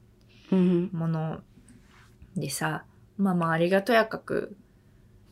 [0.50, 0.90] うん。
[0.92, 1.40] もの
[2.36, 2.84] でさ、
[3.16, 4.56] まあまあありがとやかく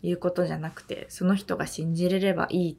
[0.03, 2.77] 言うことじゃなくて、その人が信じれればいいっ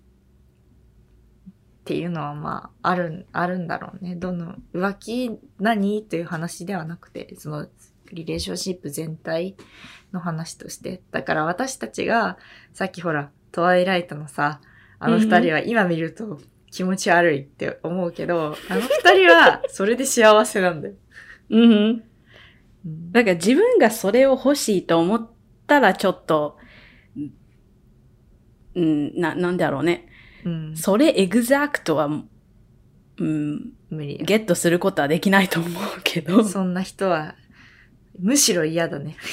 [1.85, 4.15] ていうのはまあある、あるんだろうね。
[4.15, 6.03] どの浮気何？
[6.03, 7.67] という話ではなくて、その
[8.11, 9.55] リレーションシップ全体
[10.11, 11.01] の話として。
[11.11, 12.37] だから私たちが
[12.73, 14.61] さっきほら、トワイライトのさ、
[14.99, 16.39] あの二人は今見ると
[16.71, 20.93] 気持ち悪いって思うけど、あの二人はそれで幸せなんだよ。
[21.49, 21.71] うん。
[21.71, 22.03] うん
[22.83, 25.29] だから自分がそれを欲しいと思っ
[25.67, 26.57] たらちょっと、
[28.75, 30.07] うん、な、なんだろうね。
[30.45, 36.43] うん、それエグザクトは、うん、無理よゲットすることはできないと思うけど。
[36.43, 37.35] そんな人は、
[38.19, 39.17] むしろ嫌だね。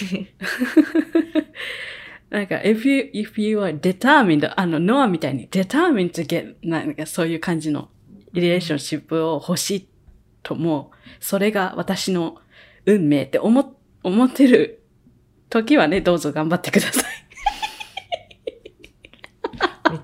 [2.30, 7.88] なんか、if you, if you are determined, あの、ノアみたいに determined to get, なんかそういう感じの
[8.32, 9.88] リレーションシップを欲しい
[10.42, 12.36] とも、それが私の
[12.84, 14.82] 運命って思、思ってる
[15.48, 17.17] 時はね、どうぞ頑張ってください。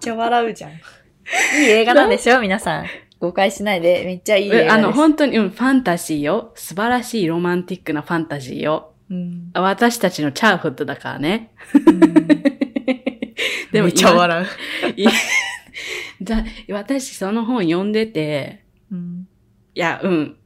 [0.05, 0.71] めっちゃ笑うじゃん。
[0.73, 0.79] いい
[1.71, 2.41] 映画なんでしょ？
[2.41, 2.87] 皆さん。
[3.21, 4.03] 誤解しないで。
[4.05, 4.73] めっちゃいい映画です。
[4.75, 6.53] あの、本当に、うん、ファンタジーよ。
[6.55, 8.93] 素晴らしいロマンティックなファンタジーよ。
[9.11, 11.53] うん、私たちのチャーフッドだからね。
[11.87, 12.01] うん
[13.73, 14.47] でもめっちゃ笑う。
[16.73, 19.27] 私その本読んでて、うん
[19.75, 20.37] いや、うん。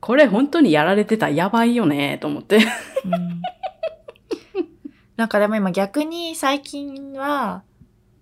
[0.00, 2.56] これ本当にやられてたらやばいよね、と思って。
[2.56, 2.62] うん
[5.16, 7.64] なんかでも今逆に最近は、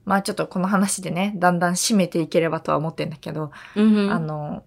[0.07, 4.65] まあちょっとこの話でね、だんだん締めていければとは思ってんだけど、うんあの、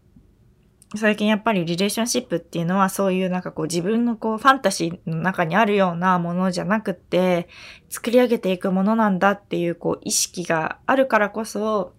[0.95, 7.47] 最近やっぱりリレーションシップっていうのはそういうなんかこう自分のこうファンタジーの中にあるようなものじゃなくって
[7.89, 11.93] 作り上げていくものなんだっていうこう意識があるからこそ、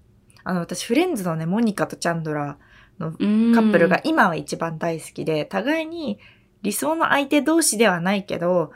[0.45, 3.13] あの私フレンズのね、モニカとチャンドラーの
[3.55, 6.19] カップルが今は一番大好きで、互いに
[6.63, 8.73] 理想の相手同士ではないけど、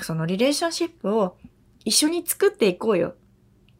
[0.00, 1.36] そのリレーションシップを
[1.84, 3.14] 一緒に作っていこうよ。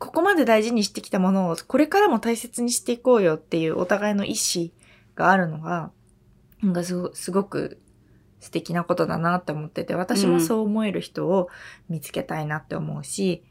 [0.02, 4.70] ここまで大事にしてきたものをこれからも大切にしていこうよっていうお互いの意思
[5.14, 5.92] があるのが、
[6.60, 7.80] なんかすごすごく
[8.40, 11.48] 素敵なことだなって思ってて、私もそう思える人を
[11.88, 13.44] 見つけたいなって思うし、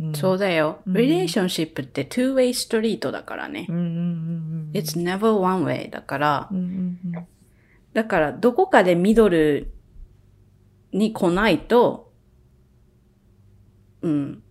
[0.00, 0.80] うんそうだよ。
[0.86, 3.72] うんリレーションシップって two-way ストリートだからねう。
[3.72, 4.70] んうんうんうん。
[4.72, 7.26] It's never one way だからう、んうんうん
[7.92, 9.70] だからどこかでミドル
[10.92, 12.10] に来ないと、
[14.00, 14.41] うん。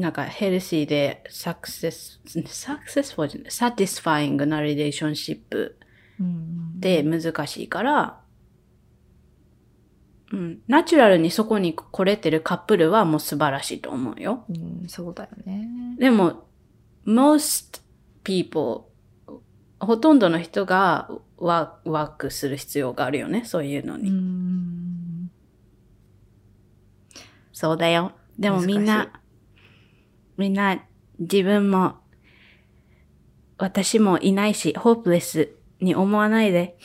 [0.00, 5.78] なんかヘルシーでサクセス、サクセスフォーじゃない、サティスファイングなリレーションシップ
[6.18, 8.20] うんうんって難しいから、
[10.32, 10.60] うん。
[10.68, 14.44] ナチュラルにそこに来れてるカップルはもう素晴らしいと思うよ。
[14.48, 15.96] うん、そうだよね。
[15.98, 16.46] でも、
[17.04, 17.82] most
[18.22, 18.84] people
[19.80, 23.44] ほとんどの人がワ work する必要があるよね。
[23.44, 24.10] そういうのうに。
[24.10, 25.30] ん。
[27.52, 28.12] そうだよ。
[28.38, 29.19] でもみんな、
[30.40, 30.82] みんな
[31.18, 31.98] 自分も、
[33.58, 35.50] 私もいないし、ホープレス
[35.82, 36.78] に思わないで。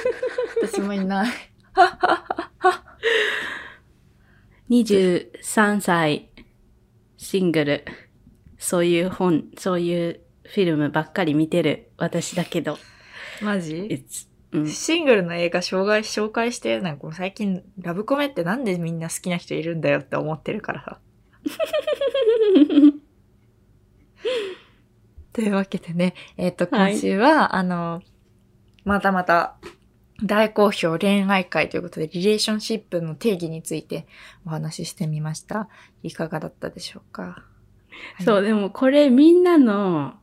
[0.62, 1.30] 私もいない。
[4.70, 6.30] 23歳、
[7.18, 7.84] シングル、
[8.56, 12.78] そういう本、そういうフィルムばっかり見てる私だけど、
[13.42, 14.02] マジ？
[14.52, 21.00] うん、シングルの映画紹介紹介して、なんか最近ラブコメってなんでみんな好きな人いるんだよって思ってるからさ。
[25.32, 28.02] というわけでね、えっ、と、はい今週は、あの、
[28.84, 29.56] またまた、
[30.22, 34.06] 大好評恋愛会ということで、リレーションシップの定義について
[34.46, 35.68] お話ししてみました。
[36.02, 37.44] いかがだったでしょうか？
[38.24, 40.14] そう、でもこれみんなの、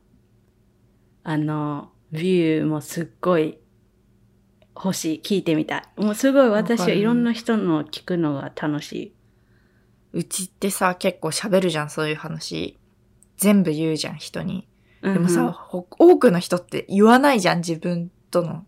[1.24, 3.58] あの、ビューもすっごい
[4.74, 5.20] 欲しい。
[5.22, 5.82] 聞いてみたい。
[5.96, 9.14] もうすごい私はいろんな人の聞くのが楽しい。
[10.12, 12.78] うちってさ、結構喋るじゃん、そういう話。
[13.36, 14.68] 全部言うじゃん、人に。
[15.02, 18.64] でもさ、うんほ多くの人って言わないじゃん、自分との。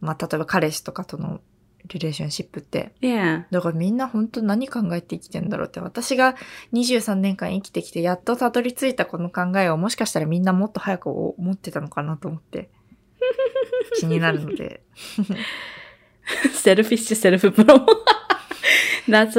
[0.00, 1.40] まあ、例えば彼氏とかとの
[1.86, 2.92] リレーションシップって。
[3.50, 5.80] だからみんな本当何考えて生きてんだろうって。
[5.80, 6.36] 私が
[6.72, 12.70] 23年間生きてきて、やっとたどり着いたこの考えをもしかしたらみんなもっと早く思ってたのかなと思って。
[13.98, 14.82] 気になるので。
[16.54, 17.86] セルフィッシュセルフプロモ。
[19.08, 19.32] That's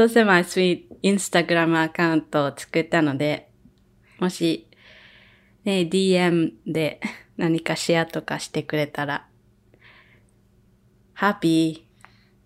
[1.03, 3.49] also my sweet Instagram アカウントを作ったので、
[4.19, 4.67] もし、
[5.63, 6.99] ね、DM で
[7.37, 9.27] 何かシェアとかしてくれたら、
[11.13, 11.87] ハッピ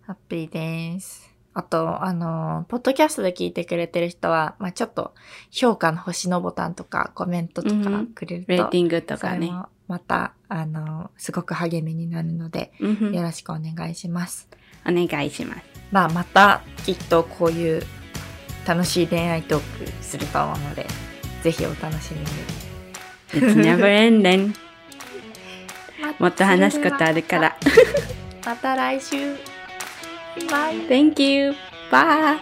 [0.06, 1.34] ハッピーです。
[1.54, 5.14] あと、あの、ポッドキャストで聞いてくれてる人は、まあちょっと
[5.50, 9.50] 評価の星のボタンとかコメントとかうんくれるー、と、レーティングとかね
[9.88, 14.48] また、あの、すごく励みになるので、うんよろしくお願いします。
[14.86, 15.62] お願いします。
[15.90, 17.82] まあ、また、きっとこういう
[18.66, 20.86] 楽しい恋愛トークすると思うので、
[21.42, 22.26] ぜひお楽しみに。
[23.46, 24.54] It's never ending.
[26.18, 27.56] もっと話すことあるから。
[28.44, 29.36] また来週。
[30.50, 30.76] バイ。
[30.88, 31.54] Thank you.
[31.90, 32.38] Bye.